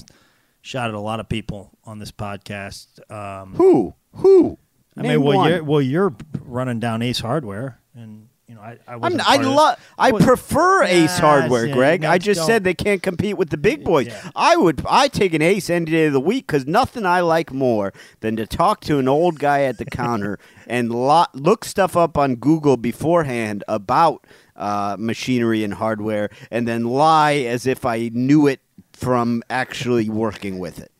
[0.61, 2.87] shot at a lot of people on this podcast.
[3.11, 3.93] Um, Who?
[4.15, 4.57] Who?
[4.97, 5.49] I Name mean, well, one.
[5.49, 9.39] you're, well, you're running down Ace Hardware, and you know, I, I I'm, I part
[9.39, 9.49] of it.
[9.49, 9.79] love.
[9.97, 12.05] I prefer Ace Hardware, yeah, Greg.
[12.05, 12.47] I just don't.
[12.47, 14.07] said they can't compete with the big boys.
[14.07, 14.31] Yeah.
[14.35, 14.83] I would.
[14.89, 18.35] I take an Ace any day of the week because nothing I like more than
[18.35, 22.35] to talk to an old guy at the counter and lo- look stuff up on
[22.35, 28.59] Google beforehand about uh, machinery and hardware, and then lie as if I knew it
[28.91, 30.91] from actually working with it.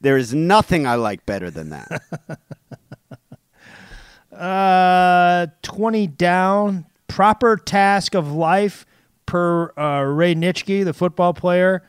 [0.00, 2.02] There is nothing I like better than that.
[4.32, 6.86] Uh, 20 down.
[7.08, 8.86] Proper task of life
[9.26, 11.82] per uh, Ray Nitschke, the football player.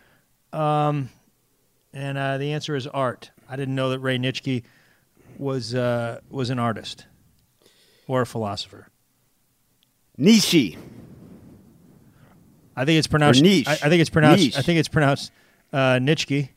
[0.51, 1.09] Um,
[1.93, 3.31] and uh, the answer is art.
[3.47, 4.63] I didn't know that Ray Nitschke
[5.37, 7.05] was uh, was an artist
[8.07, 8.87] or a philosopher.
[10.19, 10.77] Nishi.
[12.75, 13.43] I think it's pronounced.
[13.43, 14.43] I, I think it's pronounced.
[14.43, 14.57] Niche.
[14.57, 15.31] I think it's pronounced
[15.71, 16.49] uh, Nitschke.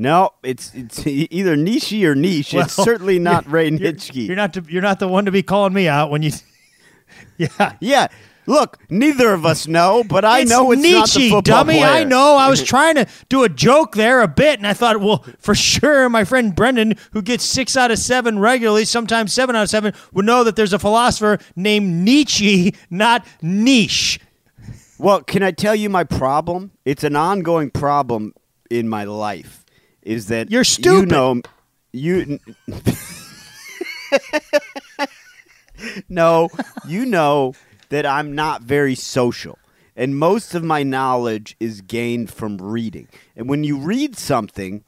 [0.00, 2.54] No, it's it's either Nishi or niche.
[2.54, 4.26] Well, it's certainly not Ray You're- Nitschke.
[4.26, 4.54] You're not.
[4.54, 6.32] To, you're not the one to be calling me out when you.
[7.36, 7.76] yeah.
[7.80, 8.06] Yeah.
[8.46, 11.74] Look, neither of us know, but I it's know it's Nietzsche, not the football dummy.
[11.78, 11.86] player.
[11.86, 12.36] I know.
[12.36, 15.54] I was trying to do a joke there a bit, and I thought, well, for
[15.54, 19.70] sure, my friend Brendan, who gets six out of seven regularly, sometimes seven out of
[19.70, 24.18] seven, would know that there's a philosopher named Nietzsche, not niche.
[24.98, 26.72] Well, can I tell you my problem?
[26.86, 28.32] It's an ongoing problem
[28.70, 29.59] in my life.
[30.02, 31.00] Is that You're stupid.
[31.00, 31.42] You know,
[31.92, 32.38] you.
[36.08, 36.48] no,
[36.86, 37.54] you know
[37.90, 39.58] that I'm not very social.
[39.96, 43.08] And most of my knowledge is gained from reading.
[43.36, 44.84] And when you read something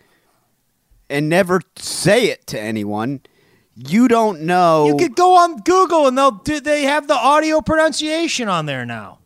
[1.11, 3.21] and never say it to anyone,
[3.75, 4.87] you don't know.
[4.87, 6.61] You could go on Google, and they'll do.
[6.61, 9.19] They have the audio pronunciation on there now.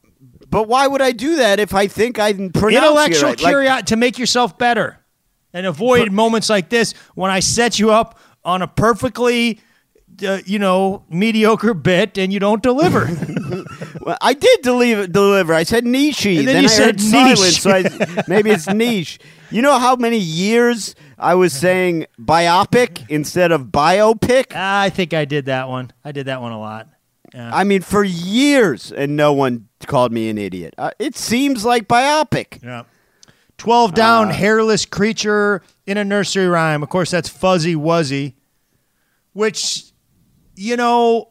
[0.48, 3.40] but why would I do that if I think I can pronounce it Intellectual right?
[3.40, 4.98] Like, curiosity to make yourself better,
[5.56, 9.60] and avoid moments like this when I set you up on a perfectly.
[10.26, 13.06] Uh, you know, mediocre bit, and you don't deliver.
[14.00, 15.06] Well, I did deliver.
[15.08, 15.52] Deliver.
[15.52, 16.24] I said niche.
[16.26, 17.38] And then then you I said niche.
[17.38, 19.18] silence, so I, maybe it's niche.
[19.50, 24.52] You know how many years I was saying biopic instead of biopic?
[24.54, 25.90] Ah, I think I did that one.
[26.04, 26.88] I did that one a lot.
[27.34, 27.50] Yeah.
[27.52, 30.74] I mean, for years, and no one called me an idiot.
[30.78, 32.62] Uh, it seems like biopic.
[32.62, 32.84] yeah.
[33.58, 36.82] 12 down, hairless creature in a nursery rhyme.
[36.82, 38.34] Of course, that's Fuzzy Wuzzy,
[39.32, 39.84] which,
[40.54, 41.30] you know,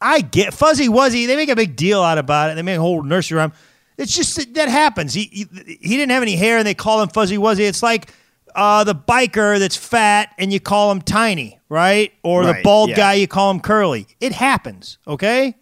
[0.00, 0.52] I get.
[0.52, 2.56] Fuzzy Wuzzy, they make a big deal out about it.
[2.56, 3.52] They make a whole nursery rhyme.
[3.96, 5.14] It's just that, that happens.
[5.14, 7.60] He, he he didn't have any hair, and they call him Fuzzy Wuzzy.
[7.60, 8.12] It's like
[8.54, 12.12] uh, the biker that's fat, and you call him tiny, right?
[12.22, 12.96] Or the bald yeah.
[12.96, 14.06] guy, you call him curly.
[14.20, 15.56] It happens, okay?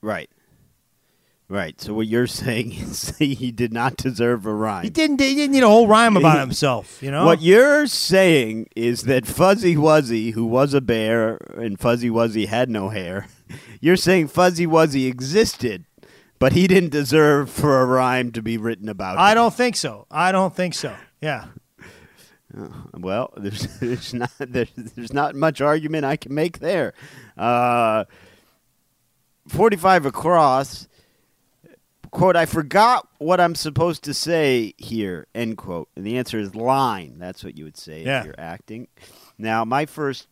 [0.00, 0.30] Right.
[1.52, 1.78] Right.
[1.78, 4.84] So what you're saying is he did not deserve a rhyme.
[4.84, 5.20] He didn't.
[5.20, 7.26] He didn't need a whole rhyme about himself, you know.
[7.26, 12.70] What you're saying is that Fuzzy Wuzzy, who was a bear, and Fuzzy Wuzzy had
[12.70, 13.26] no hair,
[13.80, 15.84] you're saying Fuzzy Wuzzy existed,
[16.38, 19.18] but he didn't deserve for a rhyme to be written about.
[19.18, 19.34] I him.
[19.34, 20.06] don't think so.
[20.10, 20.96] I don't think so.
[21.20, 21.48] Yeah.
[22.94, 26.94] Well, there's there's not there's, there's not much argument I can make there.
[27.36, 28.04] Uh,
[29.48, 30.88] Forty-five across.
[32.12, 35.88] Quote, I forgot what I'm supposed to say here, end quote.
[35.96, 37.18] And the answer is line.
[37.18, 38.20] That's what you would say Yeah.
[38.20, 38.88] if you're acting.
[39.38, 40.28] Now, my first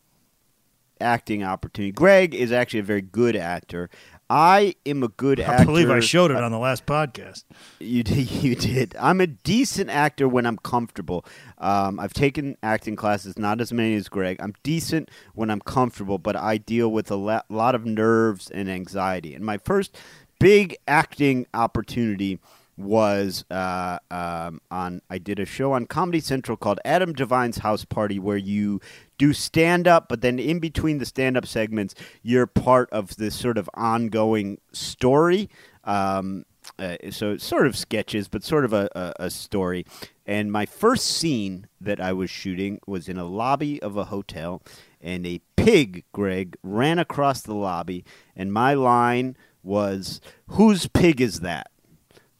[0.99, 3.89] acting opportunity, Greg is actually a very good actor.
[4.29, 5.63] I am a good actor.
[5.63, 7.43] I believe I showed it on the last podcast.
[7.79, 8.29] You did.
[8.41, 8.95] You did.
[8.99, 11.25] I'm a decent actor when I'm comfortable.
[11.57, 14.37] Um, I've taken acting classes, not as many as Greg.
[14.39, 19.33] I'm decent when I'm comfortable, but I deal with a lot of nerves and anxiety.
[19.35, 19.97] And my first
[20.41, 22.39] big acting opportunity
[22.75, 25.01] was uh, um, on.
[25.09, 28.81] I did a show on Comedy Central called Adam Devine's House Party, where you
[29.19, 33.35] do stand up, but then in between the stand up segments, you're part of this
[33.35, 35.47] sort of ongoing story.
[35.83, 36.45] Um,
[36.79, 39.85] uh, so sort of sketches, but sort of a, a, a story.
[40.25, 44.63] And my first scene that I was shooting was in a lobby of a hotel,
[44.99, 51.41] and a pig, Greg, ran across the lobby, and my line was, "Whose pig is
[51.41, 51.71] that?"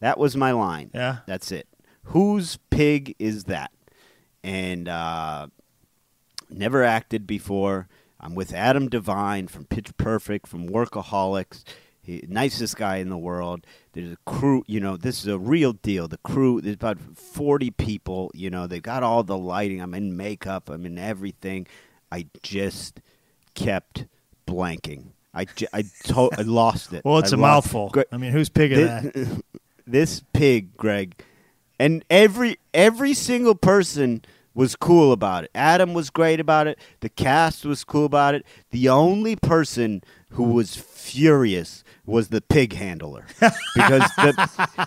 [0.00, 0.90] That was my line.
[0.92, 1.18] Yeah.
[1.26, 1.68] That's it.
[2.06, 3.70] Whose pig is that?
[4.42, 5.46] And uh,
[6.50, 7.88] never acted before.
[8.18, 11.62] I'm with Adam Devine from Pitch Perfect, from Workaholics.
[12.02, 13.64] He, nicest guy in the world.
[13.92, 16.08] There's a crew, you know, this is a real deal.
[16.08, 19.80] The crew, there's about 40 people, you know, they got all the lighting.
[19.80, 21.68] I'm in makeup, I'm in everything.
[22.10, 23.00] I just
[23.54, 24.06] kept
[24.48, 25.11] blanking.
[25.34, 27.04] I, j- I, to- I lost it.
[27.04, 27.88] Well, it's I a mouthful.
[27.90, 29.14] Gre- I mean, who's pig that?
[29.14, 29.40] this,
[29.86, 31.14] this pig, Greg,
[31.78, 34.24] and every every single person
[34.54, 35.50] was cool about it.
[35.54, 36.78] Adam was great about it.
[37.00, 38.44] The cast was cool about it.
[38.70, 43.24] The only person who was furious was the pig handler
[43.74, 44.78] because the,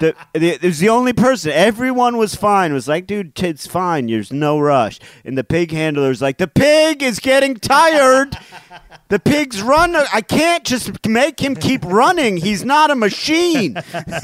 [0.00, 1.52] the, the it was the only person.
[1.52, 2.70] Everyone was fine.
[2.70, 4.06] It was like, dude, it's fine.
[4.06, 4.98] There's no rush.
[5.24, 8.36] And the pig handler's like, the pig is getting tired.
[9.08, 9.96] The pig's run.
[9.96, 12.36] I can't just make him keep running.
[12.36, 13.76] He's not a machine.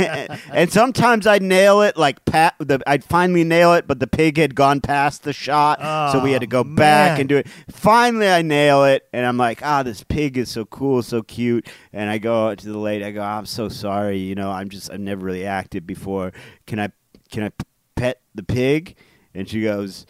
[0.52, 2.54] and sometimes I'd nail it, like pat.
[2.58, 5.80] The, I'd finally nail it, but the pig had gone past the shot,
[6.12, 7.46] so we had to go Oh, back and do it.
[7.70, 11.66] Finally, I nail it, and I'm like, ah, this pig is so cool, so cute.
[11.92, 13.04] And I go to the lady.
[13.04, 14.18] I go, I'm so sorry.
[14.18, 16.32] You know, I'm just I've never really acted before.
[16.66, 16.90] Can I
[17.30, 17.52] can I
[17.96, 18.96] pet the pig?
[19.34, 20.04] And she goes.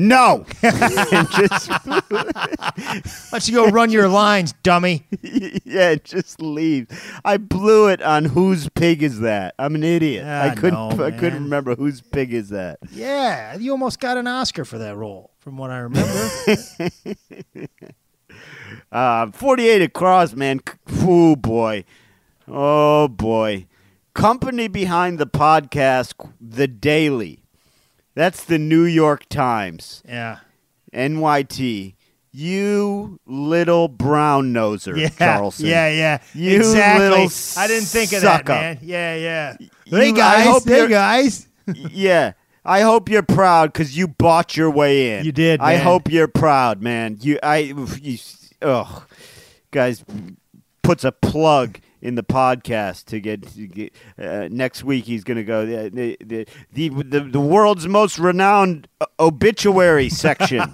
[0.00, 2.00] No, and just Why
[3.32, 5.04] don't you go run your lines, dummy?
[5.64, 6.86] yeah, just leave.
[7.24, 9.56] I blew it on whose pig is that?
[9.58, 10.24] I'm an idiot.
[10.24, 10.96] Ah, I couldn't.
[10.96, 12.78] no, I couldn't remember whose pig is that.
[12.92, 16.30] Yeah, you almost got an Oscar for that role, from what I remember.
[18.92, 20.60] Uh, 48 across, man.
[21.00, 21.84] Oh boy.
[22.46, 23.66] Oh boy.
[24.14, 27.42] Company behind the podcast, The Daily.
[28.18, 30.02] That's the New York Times.
[30.04, 30.38] yeah.
[30.92, 31.94] NYT.
[32.32, 35.66] You little brown noser, Yeah, Charleston.
[35.66, 36.18] yeah, yeah.
[36.34, 37.10] You exactly.
[37.10, 38.80] little I didn't think of that, man.
[38.82, 39.56] Yeah, yeah.
[39.60, 41.46] You- hey guys, hey guys.
[41.92, 42.32] yeah.
[42.64, 45.24] I hope you're proud because you bought your way in.
[45.24, 47.18] You did, I hope you're proud, man.
[47.20, 48.18] You, I, you,
[48.62, 49.08] ugh,
[49.70, 50.04] guys,
[50.82, 55.04] puts a plug in the podcast to get, to get uh, next week.
[55.04, 60.62] He's going to go the the, the the the world's most renowned uh, obituary section.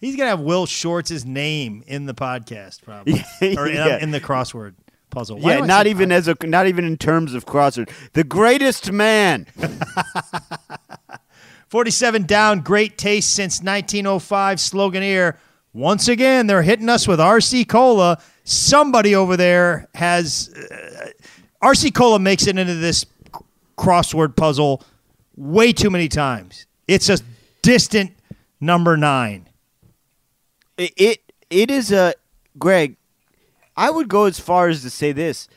[0.00, 3.24] He's gonna have Will Shortz' name in the podcast, probably,
[3.56, 3.98] or in, Yeah.
[3.98, 4.74] in the crossword
[5.10, 5.38] puzzle.
[5.38, 7.90] Why yeah, not even as a not even in terms of crossword.
[8.12, 9.46] The greatest man.
[11.68, 12.60] Forty-seven down.
[12.60, 14.60] Great taste since 1905.
[14.60, 15.38] Slogan here.
[15.74, 18.20] Once again, they're hitting us with RC Cola.
[18.44, 21.08] Somebody over there has uh,
[21.62, 23.06] RC Cola makes it into this
[23.78, 24.82] crossword puzzle
[25.36, 26.66] way too many times.
[26.86, 27.18] It's a
[27.62, 28.12] distant
[28.60, 29.48] number nine.
[30.76, 32.14] it, it it is a
[32.58, 32.96] Greg.
[33.76, 35.48] I would go as far as to say this: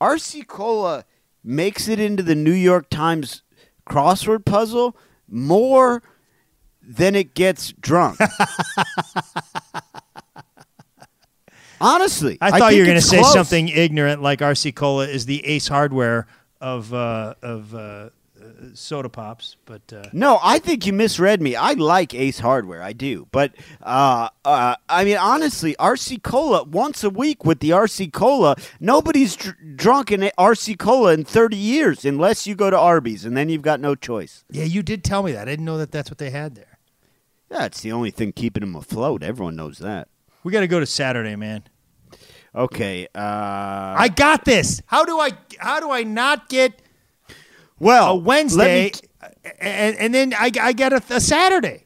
[0.00, 1.04] RC Cola
[1.44, 3.42] makes it into the New York Times
[3.88, 4.96] crossword puzzle
[5.28, 6.02] more
[6.82, 8.18] than it gets drunk.
[11.80, 13.32] Honestly, I thought think you were going to say close.
[13.32, 16.26] something ignorant like RC Cola is the Ace Hardware
[16.60, 18.10] of uh, of uh,
[18.74, 21.56] soda pops, but uh, No, I think you misread me.
[21.56, 27.02] I like Ace Hardware, I do, but uh, uh, I mean, honestly, RC Cola once
[27.02, 28.56] a week with the RC Cola.
[28.78, 33.34] Nobody's dr- drunk an RC Cola in thirty years unless you go to Arby's, and
[33.34, 34.44] then you've got no choice.
[34.50, 35.48] yeah, you did tell me that.
[35.48, 36.66] I didn't know that that's what they had there.
[37.50, 39.22] That's the only thing keeping them afloat.
[39.22, 40.08] Everyone knows that.
[40.44, 41.64] We got to go to Saturday, man.
[42.54, 43.06] Okay.
[43.14, 43.18] Uh,
[43.98, 44.80] I got this.
[44.86, 46.80] How do I how do I not get
[47.78, 51.84] well a Wednesday me, and, and then I, I get a, a Saturday?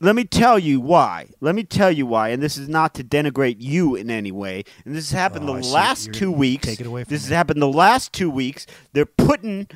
[0.00, 1.28] let me tell you why.
[1.40, 2.28] Let me tell you why.
[2.30, 4.64] And this is not to denigrate you in any way.
[4.84, 5.70] And this has happened Oh, the see.
[5.72, 6.66] last two weeks.
[6.66, 7.28] take it away from this me.
[7.28, 8.66] has happened the last two weeks.
[8.92, 9.66] They're putting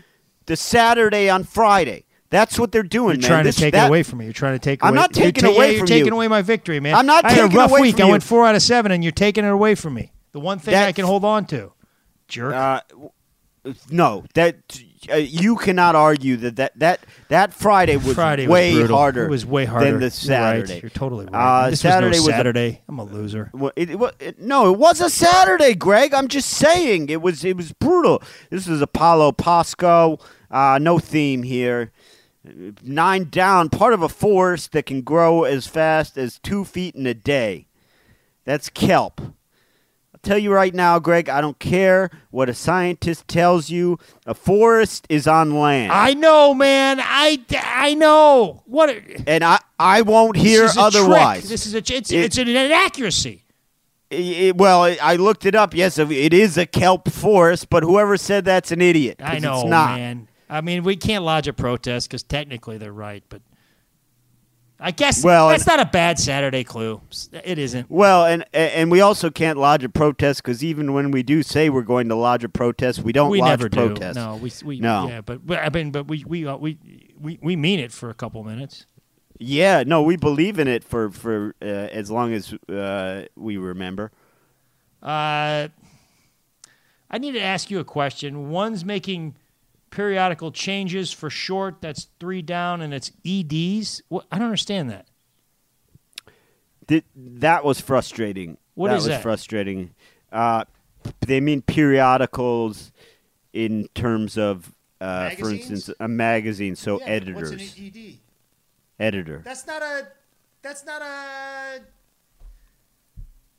[0.44, 2.04] the Saturday on Friday.
[2.30, 3.14] That's what they're doing.
[3.16, 3.20] Man.
[3.20, 3.28] You're man.
[3.30, 4.24] trying This- to take that- it away from me.
[4.26, 4.82] You're trying to take.
[4.84, 6.12] I'm away, not taking ta- away yeah, You're from taking you.
[6.14, 6.94] away my victory, man.
[6.94, 8.00] I'm not I had a rough week.
[8.00, 10.12] I went four out of seven, and you're taking it away from me.
[10.32, 11.72] The one thing I can hold on to,
[12.28, 12.54] jerk.
[12.54, 12.80] Uh,
[13.90, 14.56] no, that
[15.10, 18.96] uh, you cannot argue that that that, that Friday was Friday way brutal.
[18.96, 19.24] harder.
[19.26, 20.12] It was way harder than the You're right.
[20.66, 20.80] Saturday.
[20.82, 21.64] You're totally right.
[21.66, 22.82] Uh, this Saturday was was no a- Saturday.
[22.88, 23.50] I'm a loser.
[23.52, 26.14] Well, it, it, it- no, it was a Saturday, Greg.
[26.14, 28.22] I'm just saying it was it was brutal.
[28.50, 30.18] This is a Paolo Pasco.
[30.50, 31.92] Uh, no theme here.
[32.82, 37.06] Nine down, part of a forest that can grow as fast as two feet in
[37.06, 37.66] a day.
[38.44, 39.20] That's kelp.
[39.20, 41.28] I'll tell you right now, Greg.
[41.28, 43.98] I don't care what a scientist tells you.
[44.26, 46.98] A forest is on land, I know, man.
[47.00, 48.62] I, I know.
[48.66, 48.88] What?
[48.90, 51.40] a- and I I won't hear this is a otherwise.
[51.40, 51.50] Trick.
[51.50, 51.78] This is a.
[51.78, 53.44] It's, It- it's an inaccuracy.
[54.10, 55.74] I- I- well, I- I looked it up.
[55.74, 59.20] Yes, it is a kelp forest, but whoever said that's an idiot.
[59.22, 59.98] I know, it's not.
[59.98, 60.28] man.
[60.50, 63.42] I mean, we can't lodge a protest because technically they're right, but
[64.80, 67.00] I guess Well, that's and- not a bad Saturday clue.
[67.32, 67.90] It isn't.
[67.90, 71.68] Well, and and we also can't lodge a protest because even when we do say
[71.68, 74.14] we're going to lodge a protest, we don't we lodge never protests.
[74.14, 74.20] do.
[74.20, 75.08] No, we we No.
[75.08, 76.78] yeah, but, but I mean, but we we uh, we
[77.20, 78.86] we we mean it for a couple minutes.
[79.40, 84.12] Yeah, no, we believe in it for for uh, as long as uh, we remember.
[85.02, 85.68] Uh,
[87.10, 88.50] I need to ask you a question.
[88.50, 89.34] One's making
[89.90, 91.80] periodical changes for short.
[91.80, 94.02] That's three down, and it's EDs.
[94.08, 95.06] What, I don't understand that.
[96.86, 98.56] Th- that was frustrating.
[98.74, 99.22] What that is was that?
[99.22, 99.94] frustrating.
[100.32, 100.64] Uh,
[101.20, 102.92] they mean periodicals
[103.52, 106.76] in terms of, uh, for instance, a magazine.
[106.76, 108.18] So editors, What's an ED?
[108.98, 109.42] editor.
[109.44, 110.08] That's not a.
[110.62, 111.80] That's not a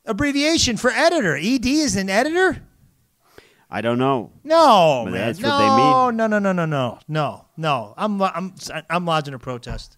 [0.05, 1.37] abbreviation for editor.
[1.37, 2.61] ED is an editor.
[3.69, 4.31] I don't know.
[4.43, 5.27] No, But man.
[5.27, 6.17] that's no, what they mean.
[6.17, 7.93] no, no, no, no, no, no, no.
[7.97, 8.55] I'm, I'm,
[8.89, 9.97] I'm lodging a protest.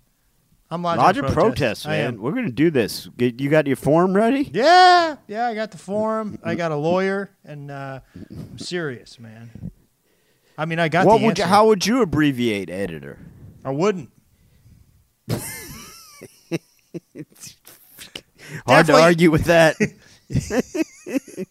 [0.69, 1.35] I'm lodging Lodge a protest.
[1.83, 2.21] protest, man.
[2.21, 3.09] We're gonna do this.
[3.17, 4.49] You got your form ready?
[4.53, 5.47] Yeah, yeah.
[5.47, 6.39] I got the form.
[6.45, 9.71] I got a lawyer, and uh, I'm serious, man.
[10.57, 13.19] I mean, I got what the would you, how would you abbreviate editor?
[13.65, 14.11] I wouldn't.
[18.65, 19.75] Hard to argue with that.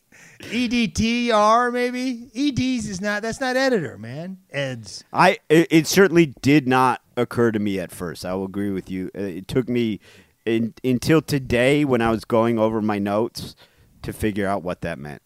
[0.53, 2.31] E EDTR maybe.
[2.35, 3.23] EDs is not.
[3.23, 4.39] That's not editor, man.
[4.51, 5.05] Eds.
[5.13, 8.25] I it, it certainly did not occur to me at first.
[8.25, 9.11] I will agree with you.
[9.17, 10.01] Uh, It took me
[10.45, 13.55] in, until today when I was going over my notes
[14.03, 15.23] to figure out what that meant.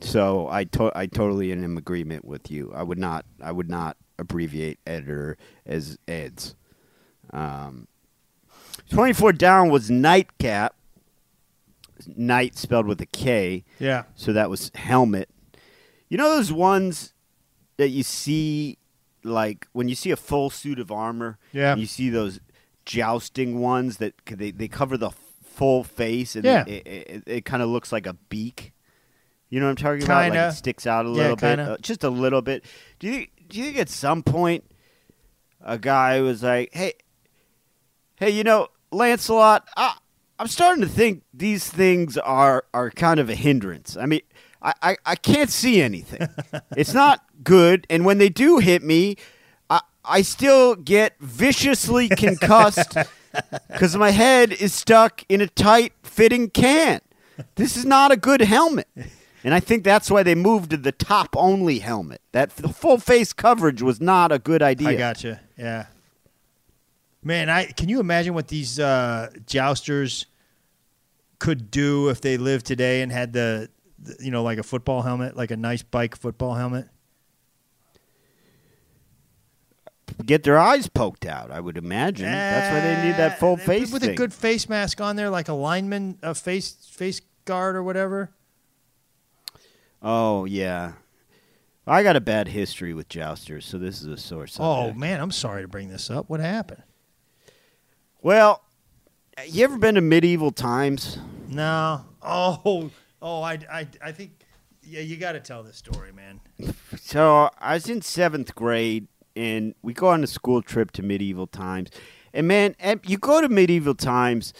[0.00, 2.72] So I to, I totally am in agreement with you.
[2.74, 6.54] I would not I would not abbreviate editor as eds.
[7.32, 7.88] Um,
[8.90, 10.75] Twenty four down was nightcap.
[12.16, 13.64] Night spelled with a K.
[13.78, 14.04] Yeah.
[14.14, 15.28] So that was helmet.
[16.08, 17.12] You know those ones
[17.78, 18.78] that you see,
[19.24, 21.38] like when you see a full suit of armor.
[21.52, 21.74] Yeah.
[21.76, 22.40] You see those
[22.84, 25.10] jousting ones that they they cover the
[25.42, 26.64] full face and Yeah.
[26.66, 28.72] it, it, it, it kind of looks like a beak.
[29.48, 30.16] You know what I'm talking about?
[30.16, 30.48] Like Kinda.
[30.48, 32.64] it sticks out a Yeah, little bit, uh, just a little bit.
[32.98, 34.64] Do you do you think at some point
[35.60, 36.92] a guy was like, "Hey,
[38.16, 39.96] hey, you know, Lancelot, I,
[40.38, 43.96] I'm starting to think these things are are kind of a hindrance.
[43.96, 44.20] I mean,
[44.62, 46.28] I, I, I can't see anything.
[46.76, 49.16] it's not good, and when they do hit me,
[49.70, 52.96] I I still get viciously concussed
[53.68, 57.00] because my head is stuck in a tight fitting can.
[57.56, 58.88] This is not a good helmet.
[59.44, 62.20] And I think that's why they moved to the top only helmet.
[62.32, 64.88] That the full face coverage was not a good idea.
[64.88, 65.40] I gotcha.
[65.56, 65.86] Yeah.
[67.26, 70.26] Man, I can you imagine what these uh, jousters
[71.40, 73.68] could do if they lived today and had the,
[73.98, 76.86] the, you know, like a football helmet, like a nice bike football helmet?
[80.24, 82.26] Get their eyes poked out, I would imagine.
[82.30, 84.12] That's why they need that full Uh, face with thing.
[84.12, 88.30] a good face mask on there, like a lineman, a face face guard or whatever.
[90.00, 90.92] Oh yeah,
[91.88, 94.96] I got a bad history with jousters, so this is a sore Oh subject.
[94.96, 96.30] man, I'm sorry to bring this up.
[96.30, 96.84] What happened?
[98.22, 98.62] Well,
[99.46, 101.18] you ever been to medieval times?
[101.48, 102.04] No.
[102.22, 102.90] Oh,
[103.22, 104.32] oh, I, I, I think.
[104.82, 106.40] Yeah, you got to tell this story, man.
[107.00, 111.48] So I was in seventh grade, and we go on a school trip to medieval
[111.48, 111.90] times.
[112.32, 114.52] And man, you go to medieval times,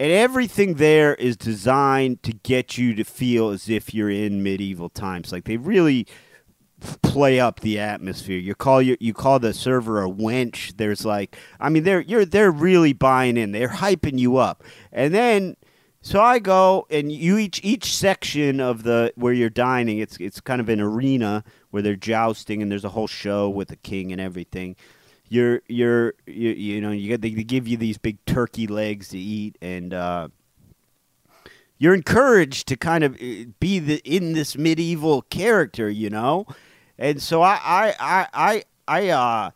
[0.00, 4.88] and everything there is designed to get you to feel as if you're in medieval
[4.88, 5.30] times.
[5.30, 6.08] Like they really
[6.80, 8.38] play up the atmosphere.
[8.38, 10.76] You call your you call the server a wench.
[10.76, 13.52] There's like, I mean, they're you're they're really buying in.
[13.52, 15.56] They're hyping you up, and then.
[16.00, 19.98] So I go and you each each section of the where you're dining.
[19.98, 23.68] It's it's kind of an arena where they're jousting and there's a whole show with
[23.68, 24.76] the king and everything.
[25.28, 29.18] You're you're you, you know you get they give you these big turkey legs to
[29.18, 30.28] eat and uh,
[31.78, 36.46] you're encouraged to kind of uh, be the in this medieval character, you know.
[36.98, 39.50] And so I I I I, I uh.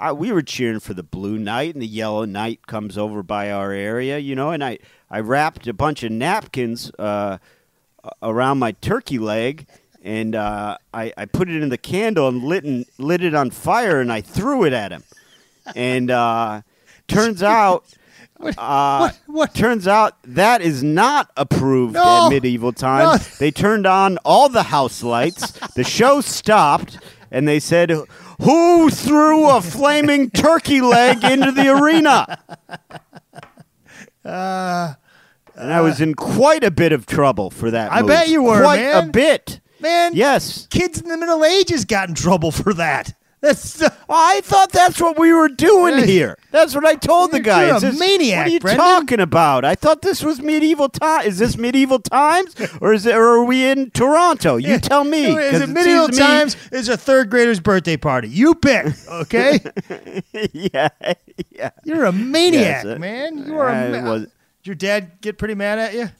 [0.00, 3.50] I, we were cheering for the blue knight, and the yellow knight comes over by
[3.50, 4.50] our area, you know.
[4.52, 4.78] And I,
[5.10, 7.38] I wrapped a bunch of napkins uh,
[8.22, 9.66] around my turkey leg,
[10.00, 13.50] and uh, I, I put it in the candle and lit, and lit it on
[13.50, 15.02] fire, and I threw it at him.
[15.74, 16.62] And uh,
[17.08, 17.84] turns out,
[18.40, 19.54] uh, what- what?
[19.54, 22.26] Turns out that is not approved No.
[22.26, 23.20] at medieval times.
[23.20, 23.26] No.
[23.38, 25.52] They turned on all the house lights.
[25.74, 26.98] the show stopped,
[27.30, 27.90] and they said,
[28.40, 32.38] "Who threw a flaming turkey leg into the arena?"
[34.24, 34.96] and
[35.72, 37.92] I was in quite a bit of trouble for that.
[37.92, 38.08] I move.
[38.08, 39.08] bet you were, quite man.
[39.08, 39.60] a bit.
[39.80, 40.66] Man, Yes.
[40.70, 43.14] kids in the Middle Ages got in trouble for that.
[43.40, 46.36] That's uh, I thought that's what we were doing here.
[46.50, 47.62] That's what I told the You're guy.
[47.64, 48.84] a Is this- maniac, What are you Brendan.
[48.84, 49.64] talking about?
[49.64, 51.26] I thought this was medieval time.
[51.26, 54.56] Is this medieval times, or is it, or are we in Toronto?
[54.56, 55.26] You tell me.
[55.36, 56.56] Is 'cause it medieval to me- times?
[56.72, 58.28] Is a third grader's birthday party?
[58.28, 59.60] You pick, okay?
[60.52, 60.88] yeah,
[61.50, 61.70] yeah.
[61.84, 63.46] You're a maniac, Yes, uh, man.
[63.46, 63.68] You are.
[63.68, 64.30] I A ma- was- Did
[64.64, 66.10] your dad get pretty mad at you?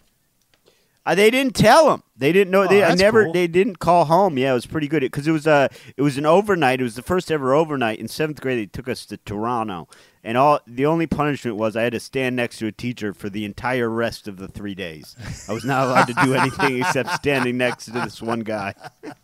[1.09, 2.03] Uh, they didn't tell him.
[2.19, 2.65] They didn't know.
[2.65, 3.25] Oh, they I never.
[3.25, 3.33] cool.
[3.33, 4.37] They didn't call home.
[4.37, 6.81] Yeah, it was pretty good because it was uh, it was an overnight.
[6.81, 8.59] It was the first ever overnight in seventh grade.
[8.59, 9.89] They took us to Toronto,
[10.23, 13.31] and all the only punishment was I had to stand next to a teacher for
[13.31, 15.17] the entire rest of the three days.
[15.49, 18.75] I was not allowed to do anything except standing next to this one guy.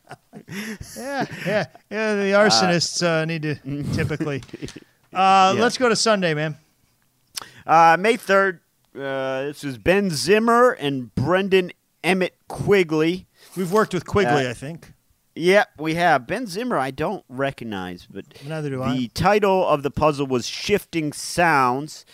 [0.97, 2.14] Yeah, yeah, yeah.
[2.16, 3.55] The arsonists uh, need to
[3.95, 4.43] typically.
[5.12, 5.62] Uh, Yeah.
[5.62, 6.57] Let's go to Sunday, man.
[7.66, 8.61] Uh, May third.
[8.95, 11.72] Uh, this is Ben Zimmer and Brendan
[12.05, 13.26] Emmett Quigley.
[13.57, 14.92] We've worked with Quigley, Uh, I think.
[15.34, 16.78] Yep, we have Ben Zimmer.
[16.78, 19.11] I don't recognize, but Neither do the I.
[19.12, 22.07] title of the puzzle was "Shifting Sounds."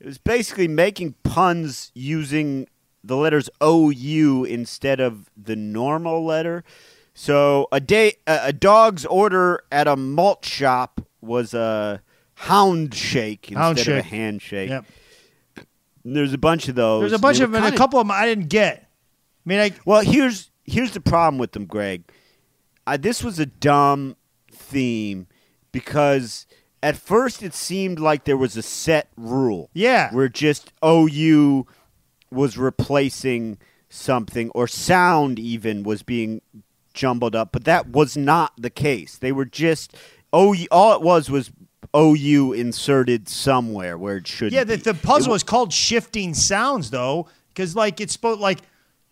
[0.00, 2.68] It was basically making puns using
[3.02, 6.64] the letters OU instead of the normal letter.
[7.12, 12.00] So a day, a, dog's order at a malt shop was a
[12.34, 14.70] hound shake instead Hound of a handshake.
[14.70, 14.84] Yep.
[16.04, 17.00] There's a bunch of those.
[17.00, 18.88] There's a bunch of them, and a couple of them I didn't get.
[19.46, 22.04] I mean, I well, here's here's the problem with them, Greg.
[22.86, 24.16] Uh, this was a dumb
[24.50, 25.26] theme
[25.72, 26.46] because
[26.82, 29.70] at first it seemed like there was a set rule.
[29.72, 30.12] Yeah.
[30.12, 31.66] Where just OU
[32.30, 36.42] was replacing something or sound even was being
[36.92, 39.16] jumbled up, but that was not the case.
[39.16, 39.96] They were just
[40.34, 41.50] OU all it was was
[41.94, 44.56] OU inserted somewhere where it should be.
[44.56, 44.64] yeah.
[44.64, 48.60] The, the puzzle is called shifting sounds, though, because like it's supposed like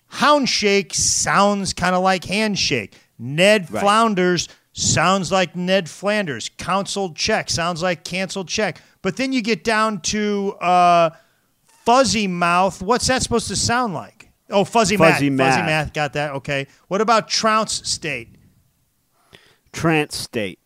[0.08, 2.96] hound shake sounds kind of like handshake.
[3.18, 3.80] Ned Right.
[3.80, 6.50] Flounders sounds like Ned Flanders.
[6.58, 8.80] Counseled check sounds like canceled check.
[9.00, 11.10] But then you get down to uh,
[11.66, 12.82] fuzzy mouth.
[12.82, 14.30] What's that supposed to sound like?
[14.50, 15.50] Oh, fuzzy, Fuzzy math.
[15.50, 15.66] Fuzzy math.
[15.86, 15.92] math.
[15.94, 16.32] Got that?
[16.32, 16.66] Okay.
[16.88, 18.28] What about trounce state?
[19.72, 20.58] trance state.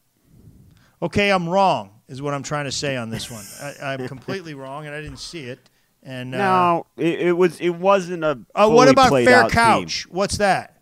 [1.01, 1.96] Okay, I'm wrong.
[2.09, 3.45] Is what I'm trying to say on this one.
[3.61, 5.59] I, I'm completely wrong, and I didn't see it.
[6.05, 8.39] And uh, No, it, it was it wasn't a.
[8.55, 10.05] uh, what about fair couch?
[10.05, 10.15] theme.
[10.15, 10.81] What's that?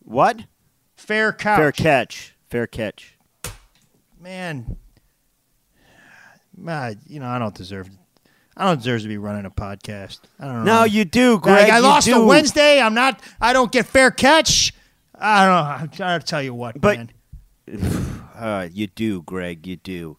[0.00, 0.44] What?
[0.96, 1.58] Fair couch.
[1.58, 2.36] Fair catch.
[2.50, 3.16] Fair catch.
[4.20, 4.76] Man,
[6.68, 7.88] uh, you know I don't deserve.
[8.56, 10.20] I don't deserve to be running a podcast.
[10.38, 10.80] I don't know.
[10.80, 11.70] No, you do, Like, Greg.
[11.70, 12.20] I you lost do.
[12.22, 12.78] a Wednesday.
[12.78, 13.22] I'm not.
[13.40, 14.74] I don't get fair catch.
[15.14, 15.70] I don't know.
[15.84, 17.10] I'm trying to tell you what, But- man.
[18.40, 19.66] Uh, you do, Greg.
[19.66, 20.16] You do.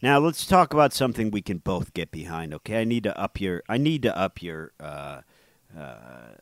[0.00, 2.54] Now let's talk about something we can both get behind.
[2.54, 3.62] Okay, I need to up your.
[3.68, 5.22] I need to up your uh,
[5.76, 6.34] uh,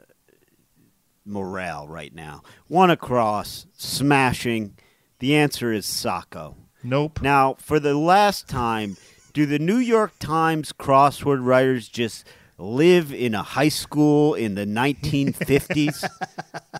[1.24, 2.42] morale right now.
[2.66, 4.76] One across, smashing.
[5.18, 6.56] The answer is Socko.
[6.84, 7.22] Nope.
[7.22, 8.96] Now, for the last time,
[9.32, 12.24] do the New York Times crossword writers just
[12.58, 16.08] live in a high school in the 1950s?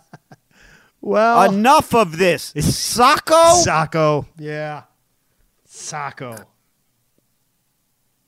[1.08, 2.52] Well, Enough of this.
[2.52, 3.64] Socko?
[3.64, 4.26] Socko.
[4.36, 4.82] Yeah,
[5.66, 6.44] Socko.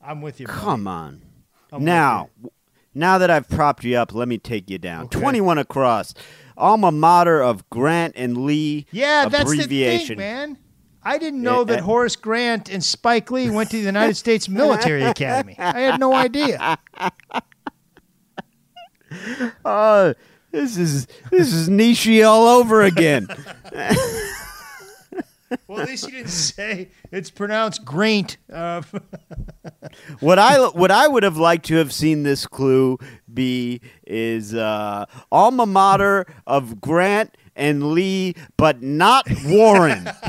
[0.03, 0.47] I'm with you.
[0.47, 0.59] buddy.
[0.59, 1.21] Come on.
[1.71, 2.31] I'm now,
[2.95, 5.05] now that I've propped you up, let me take you down.
[5.05, 5.19] Okay.
[5.19, 6.15] 21 across.
[6.57, 10.57] Alma mater of Grant and Lee Yeah, that's the thing, man.
[11.03, 14.49] I didn't know that uh, Horace Grant and Spike Lee went to the United States
[14.49, 15.55] Military Academy.
[15.59, 16.79] I had no idea.
[19.63, 20.13] Uh,
[20.51, 23.27] this is this is Nishi all over again.
[25.67, 28.37] Well, at least you didn't say it's pronounced Graint.
[28.51, 28.81] Uh,
[30.21, 32.97] What I what I would have liked to have seen this clue
[33.33, 40.09] be is uh, alma mater of Grant and Lee, but not Warren.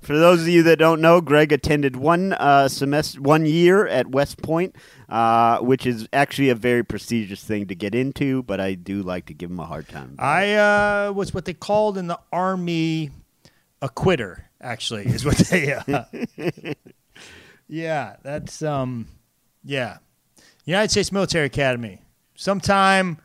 [0.00, 4.08] For those of you that don't know, Greg attended one uh, semester, one year at
[4.08, 4.76] West Point,
[5.08, 8.42] uh, which is actually a very prestigious thing to get into.
[8.42, 10.16] But I do like to give him a hard time.
[10.18, 13.10] I uh, was what they called in the Army
[13.80, 15.72] a quitter, actually, is what they.
[15.72, 16.04] Uh,
[17.68, 18.62] yeah, that's.
[18.62, 19.06] um,
[19.64, 19.98] Yeah.
[20.64, 22.00] United States Military Academy.
[22.36, 23.18] Sometime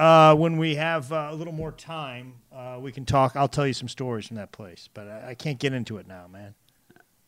[0.00, 3.36] uh, when we have uh, a little more time, uh, we can talk.
[3.36, 6.06] I'll tell you some stories from that place, but I, I can't get into it
[6.06, 6.54] now, man.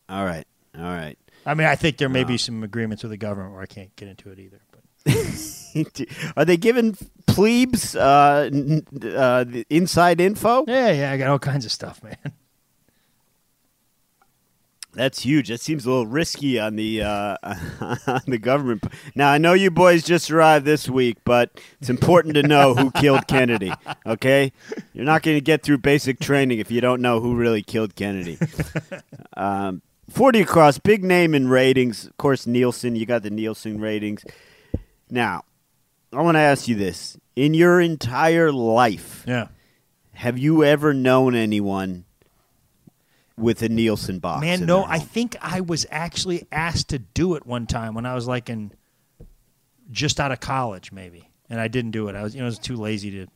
[0.08, 0.46] all right,
[0.76, 1.18] all right.
[1.44, 2.28] I mean, I think there may Uh.
[2.28, 4.60] be some agreements with the government where I can't get into it either.
[4.72, 4.80] But
[6.36, 6.96] Are they giving
[7.26, 8.86] plebes uh, n-
[9.16, 10.64] uh, the inside info?
[10.68, 12.16] yeah, yeah, I got all kinds of stuff, man.
[14.94, 15.48] That's huge.
[15.48, 17.36] That seems a little risky on the uh,
[18.06, 18.84] on the government.
[19.14, 22.90] Now I know you boys just arrived this week, but it's important to know who
[22.90, 23.72] killed Kennedy.
[24.04, 24.52] Okay,
[24.92, 27.94] you're not going to get through basic training if you don't know who really killed
[27.96, 28.38] Kennedy.
[29.34, 32.04] Um, Forty across, big name in ratings.
[32.06, 32.96] Of course, Nielsen.
[32.96, 34.24] You got the Nielsen ratings.
[35.08, 35.44] Now,
[36.12, 39.46] I want to ask you this: In your entire life, Yeah.
[40.12, 42.04] have you ever known anyone
[43.36, 44.40] with a Nielsen box?
[44.42, 48.14] Man, no, I think I was actually asked to do it one time when I
[48.14, 48.72] was like in
[49.90, 52.16] just out of college, maybe, and I didn't do it.
[52.16, 53.26] I was, you know, I was too lazy to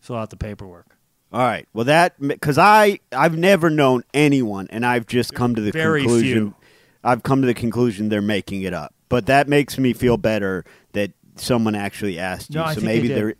[0.00, 0.96] fill out the paperwork.
[1.32, 1.66] All right.
[1.72, 6.02] Well, that because I I've never known anyone, and I've just come to the Very
[6.02, 6.38] conclusion.
[6.38, 6.54] few.
[7.02, 8.94] I've come to the conclusion they're making it up.
[9.08, 12.60] But that makes me feel better that someone actually asked you.
[12.60, 13.16] No, so maybe did.
[13.16, 13.34] there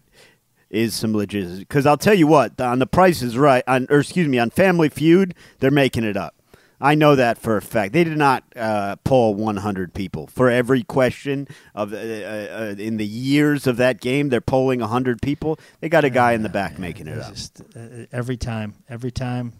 [0.72, 1.60] is some legitimacy.
[1.60, 4.50] Because I'll tell you what, on The Price is Right, on or excuse me, on
[4.50, 6.34] Family Feud, they're making it up.
[6.80, 7.92] I know that for a fact.
[7.92, 11.46] They did not uh, poll 100 people for every question
[11.76, 14.30] of uh, uh, in the years of that game.
[14.30, 15.60] They're polling 100 people.
[15.78, 17.32] They got a guy in the back making it up.
[17.32, 19.52] Just uh, every time, every time,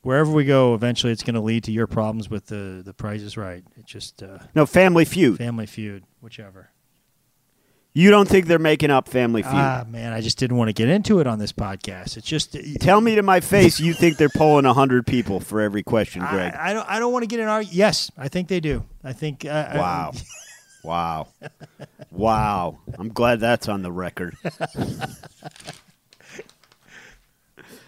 [0.00, 3.20] wherever we go, eventually it's going to lead to your problems with the the Price
[3.20, 3.62] is Right.
[3.76, 5.36] It's just uh, No, Family Feud.
[5.36, 6.70] Family Feud, whichever.
[7.94, 9.52] You don't think they're making up Family Feud?
[9.54, 12.16] Ah, man, I just didn't want to get into it on this podcast.
[12.16, 15.82] It's just Tell me to my face you think they're polling 100 people for every
[15.82, 16.54] question, Greg.
[16.54, 16.88] I, I don't.
[16.88, 17.60] I don't want to get in our.
[17.60, 18.84] Yes, I think they do.
[19.04, 19.44] I think.
[19.44, 20.12] Uh, I- wow.
[20.84, 21.28] wow.
[22.10, 22.78] Wow.
[22.98, 24.36] I'm glad that's on the record.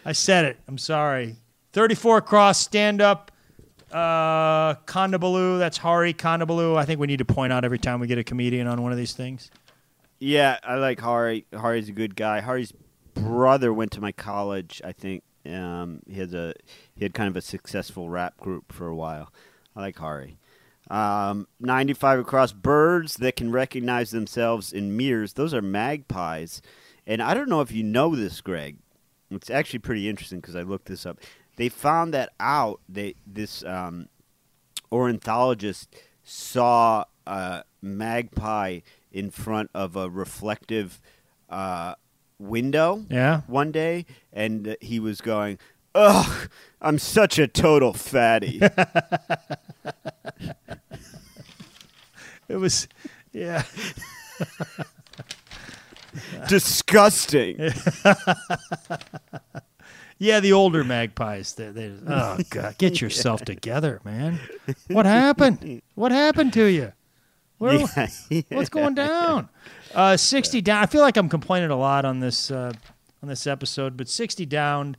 [0.05, 0.59] I said it.
[0.69, 1.37] I'm sorry.
[1.73, 3.31] 34 cross stand up.
[3.91, 5.59] Uh, Kondabolu.
[5.59, 6.77] That's Hari Kondabolu.
[6.77, 8.93] I think we need to point out every time we get a comedian on one
[8.93, 9.51] of these things.
[10.25, 11.45] Yeah, I like Hari.
[11.53, 12.41] Hari's a good guy.
[12.41, 12.73] Hari's
[13.13, 15.23] brother went to my college, I think.
[15.45, 16.55] Um, he has a
[16.95, 19.31] he had kind of a successful rap group for a while.
[19.77, 20.39] I like Hari.
[20.89, 25.35] Um, 95 across birds that can recognize themselves in mirrors.
[25.35, 26.63] Those are magpies.
[27.07, 28.79] And I don't know if you know this, Greg.
[29.31, 31.21] It's actually pretty interesting because I looked this up.
[31.57, 32.81] They found that out.
[32.89, 34.09] They this um,
[34.91, 38.81] ornithologist saw a magpie
[39.15, 41.01] in front of a reflective
[41.49, 41.95] uh,
[42.39, 43.41] window Yeah.
[43.47, 45.59] one day, and he was going,
[45.95, 46.51] "Ugh,
[46.83, 48.61] I'm such a total fatty."
[52.47, 52.89] It was.
[53.33, 53.63] Yeah.
[56.49, 57.73] Disgusting.
[60.17, 61.55] Yeah, the older magpies.
[61.55, 64.39] They, they, oh God, get yourself together, man.
[64.87, 65.83] What happened?
[65.97, 66.93] What happened to you?
[67.59, 67.85] Where,
[68.31, 68.43] Yeah.
[68.51, 69.49] What's going down?
[69.95, 70.83] Uh, sixty down.
[70.83, 72.73] I feel like I'm complaining a lot on this uh,
[73.23, 74.97] on this episode, but sixty down.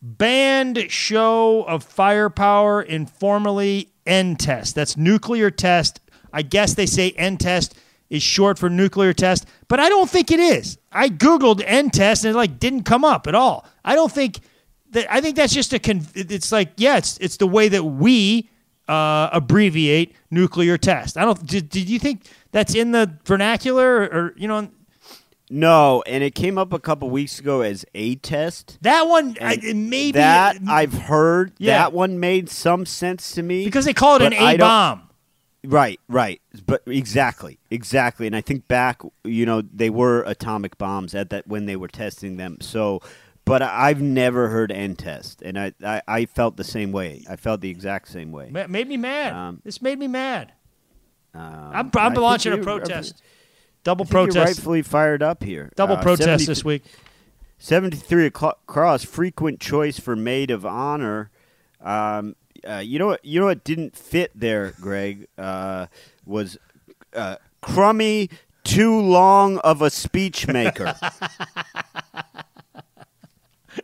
[0.00, 4.76] Banned show of firepower informally N test.
[4.76, 5.98] That's nuclear test.
[6.32, 7.74] I guess they say N test
[8.08, 10.78] is short for nuclear test, but I don't think it is.
[10.92, 13.66] I googled N test and it like didn't come up at all.
[13.84, 14.38] I don't think
[14.90, 15.12] that.
[15.12, 15.80] I think that's just a.
[15.80, 18.48] Con- it's like yeah, it's it's the way that we
[18.88, 21.16] uh, abbreviate nuclear test.
[21.16, 21.44] I don't.
[21.46, 24.68] Did, did you think that's in the vernacular or, or you know
[25.50, 28.78] No, and it came up a couple weeks ago as a test.
[28.82, 29.36] that one?
[29.40, 31.52] I, maybe that I've heard.
[31.58, 31.78] Yeah.
[31.78, 35.04] That one made some sense to me because they call it an A bomb.
[35.64, 36.40] Right, right.
[36.66, 38.26] But exactly, exactly.
[38.28, 41.88] And I think back, you know, they were atomic bombs at that when they were
[41.88, 42.58] testing them.
[42.60, 43.00] So,
[43.48, 47.24] but I've never heard N test, and I, I, I felt the same way.
[47.28, 48.48] I felt the exact same way.
[48.50, 49.32] Ma- Made me mad.
[49.32, 50.52] Um, this made me mad.
[51.34, 53.22] Um, I'm, I'm launching a protest.
[53.84, 54.46] Double I think you're protest.
[54.58, 55.72] rightfully fired up here.
[55.76, 56.84] Double Uh, protest this week.
[57.58, 61.28] 73 o'clock cross frequent choice for maid of honor
[61.80, 62.36] um,
[62.68, 65.86] uh, you know what you know what didn't fit there greg uh,
[66.24, 66.56] was
[67.14, 68.30] uh, crummy
[68.62, 70.94] too long of a speech maker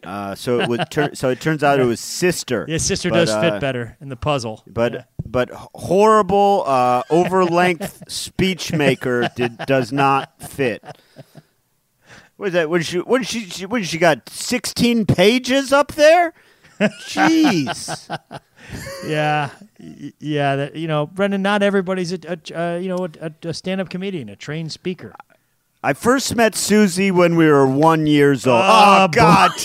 [0.03, 3.17] uh, so it would tur- so it turns out it was sister Yeah, sister But,
[3.17, 4.63] does uh, fit better in the puzzle.
[4.67, 5.03] but Yeah.
[5.25, 10.83] but horrible uh, over length speech maker did, does not fit.
[12.37, 12.69] What is that?
[12.69, 12.99] What did she?
[12.99, 13.49] What did she?
[13.49, 14.29] she- What did she got?
[14.29, 16.33] Sixteen pages up there.
[16.81, 18.19] Jeez.
[19.07, 19.51] yeah,
[20.19, 20.57] yeah.
[20.57, 21.43] That, you know, Brendan.
[21.43, 25.15] Not everybody's a, a uh, you know a, a stand-up comedian, a trained speaker.
[25.85, 28.63] I first met Susie when we were one years old.
[28.65, 29.51] Oh, Oh, God.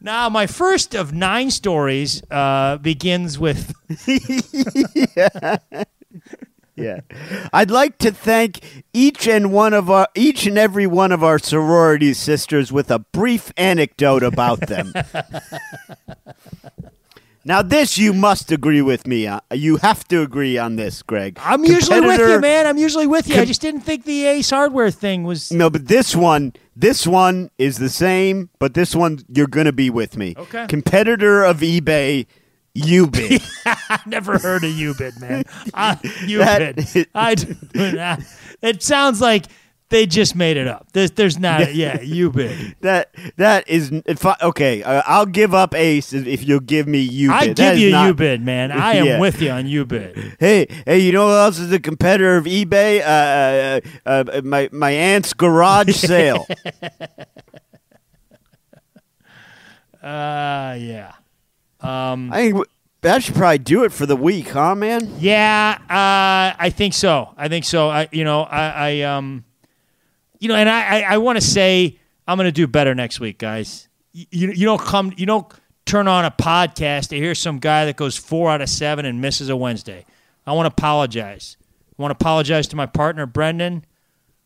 [0.00, 3.74] Now, my first of nine stories uh, begins with
[6.76, 7.00] yeah.
[7.52, 11.38] I'd like to thank each and one of our each and every one of our
[11.38, 14.92] sorority sisters with a brief anecdote about them.
[17.46, 19.26] now, this you must agree with me.
[19.28, 19.40] on.
[19.52, 21.38] You have to agree on this, Greg.
[21.40, 22.66] I'm usually with you, man.
[22.66, 23.40] I'm usually with you.
[23.40, 25.52] I just didn't think the Ace Hardware thing was.
[25.52, 29.90] No, but this one, this one is the same, but this one you're gonna be
[29.90, 30.34] with me.
[30.36, 30.66] Okay.
[30.66, 32.26] Competitor of eBay,
[32.76, 33.42] Ubid.
[33.88, 35.44] I never heard of Ubid, man.
[35.74, 37.06] Uh, That- Ubid.
[37.14, 38.18] I,
[38.62, 39.46] it sounds like
[39.88, 40.88] they just made it up.
[40.92, 41.74] There's, there's not.
[41.74, 42.74] Yeah, Ubid.
[42.80, 43.92] that that is
[44.24, 44.82] I, okay.
[44.82, 47.30] Uh, I'll give up Ace if you'll give me you.
[47.32, 48.72] I give you not- Ubid, man.
[48.72, 49.20] I am Yeah.
[49.20, 50.36] with you on you Ubid.
[50.40, 53.00] Hey, hey, you know who else is a competitor of eBay?
[53.00, 56.46] Uh, uh, uh, my my aunt's garage sale.
[60.02, 61.12] Uh, yeah.
[61.80, 62.66] Um, I think
[63.02, 65.10] that should probably do it for the week, huh, man?
[65.18, 67.34] Yeah, uh, I think so.
[67.36, 67.88] I think so.
[67.88, 69.44] I, you know, I, I um,
[70.40, 73.20] you know, and I, I, I want to say I'm going to do better next
[73.20, 73.88] week, guys.
[74.12, 75.46] You, you, you don't come, you don't
[75.84, 79.20] turn on a podcast to hear some guy that goes four out of seven and
[79.20, 80.04] misses a Wednesday.
[80.46, 81.56] I want to apologize.
[81.98, 83.84] I want to apologize to my partner Brendan.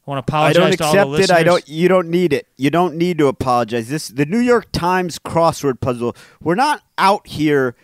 [0.07, 1.31] I want to I apologize don't to all the accept listeners.
[1.31, 1.41] it.
[1.41, 1.69] I don't.
[1.69, 2.47] You don't need it.
[2.57, 3.89] You don't need to apologize.
[3.89, 6.17] This the New York Times crossword puzzle.
[6.41, 7.77] We're not out here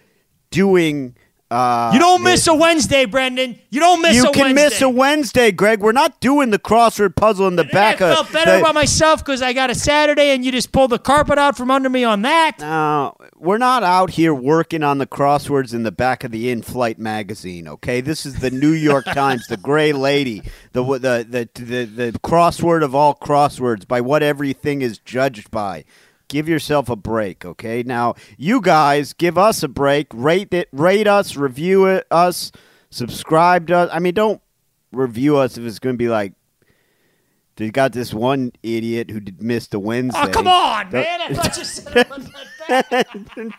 [0.51, 1.17] doing.
[1.49, 3.57] Uh, You don't miss a Wednesday, Brendan.
[3.71, 4.25] You don't miss a Wednesday.
[4.25, 4.65] You a can Wednesday.
[4.65, 5.81] miss a Wednesday, Greg.
[5.81, 8.15] We're not doing the crossword puzzle in the And back I of.
[8.17, 10.99] felt better the- about myself because I got a Saturday, and you just pulled the
[10.99, 12.57] carpet out from under me on that.
[12.59, 16.99] No, we're not out here working on the crosswords in the back of the in-flight
[16.99, 17.69] magazine.
[17.69, 20.43] Okay, this is the New York Times, the Gray Lady,
[20.73, 25.85] the the the the, the crossword of all crosswords by what everything is judged by.
[26.29, 27.83] Give yourself a break, okay?
[27.85, 30.09] Now, you guys, give us a break.
[30.13, 32.51] Rate it, rate us, review it, us,
[32.91, 33.91] subscribe to us.
[33.93, 34.43] I mean, don't
[34.93, 36.33] review us if it's going to be like.
[37.57, 40.21] They got this one idiot who did miss the Wednesday.
[40.23, 41.21] Oh, come on, Don't- man.
[41.23, 42.35] I thought you said it wasn't
[42.69, 43.07] that bad.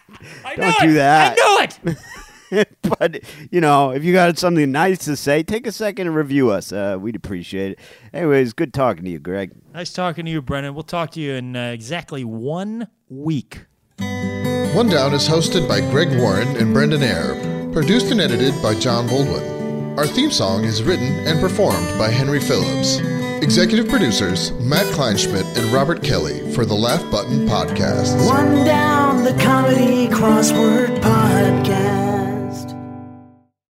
[0.45, 0.76] I Don't it.
[0.81, 1.35] do that.
[1.41, 1.98] I knew it.
[2.99, 3.19] but
[3.52, 6.72] you know, if you got something nice to say, take a second and review us.
[6.72, 7.80] Uh, we'd appreciate it.
[8.14, 9.52] Anyways, good talking to you, Greg.
[9.74, 10.74] Nice talking to you, Brennan.
[10.74, 13.65] We'll talk to you in uh, exactly one week.
[13.99, 19.07] One Down is hosted by Greg Warren and Brendan Eyre, produced and edited by John
[19.07, 19.98] Baldwin.
[19.98, 22.99] Our theme song is written and performed by Henry Phillips.
[23.41, 28.24] Executive producers Matt Kleinschmidt and Robert Kelly for the Laugh Button Podcast.
[28.28, 32.36] One down the comedy crossword podcast.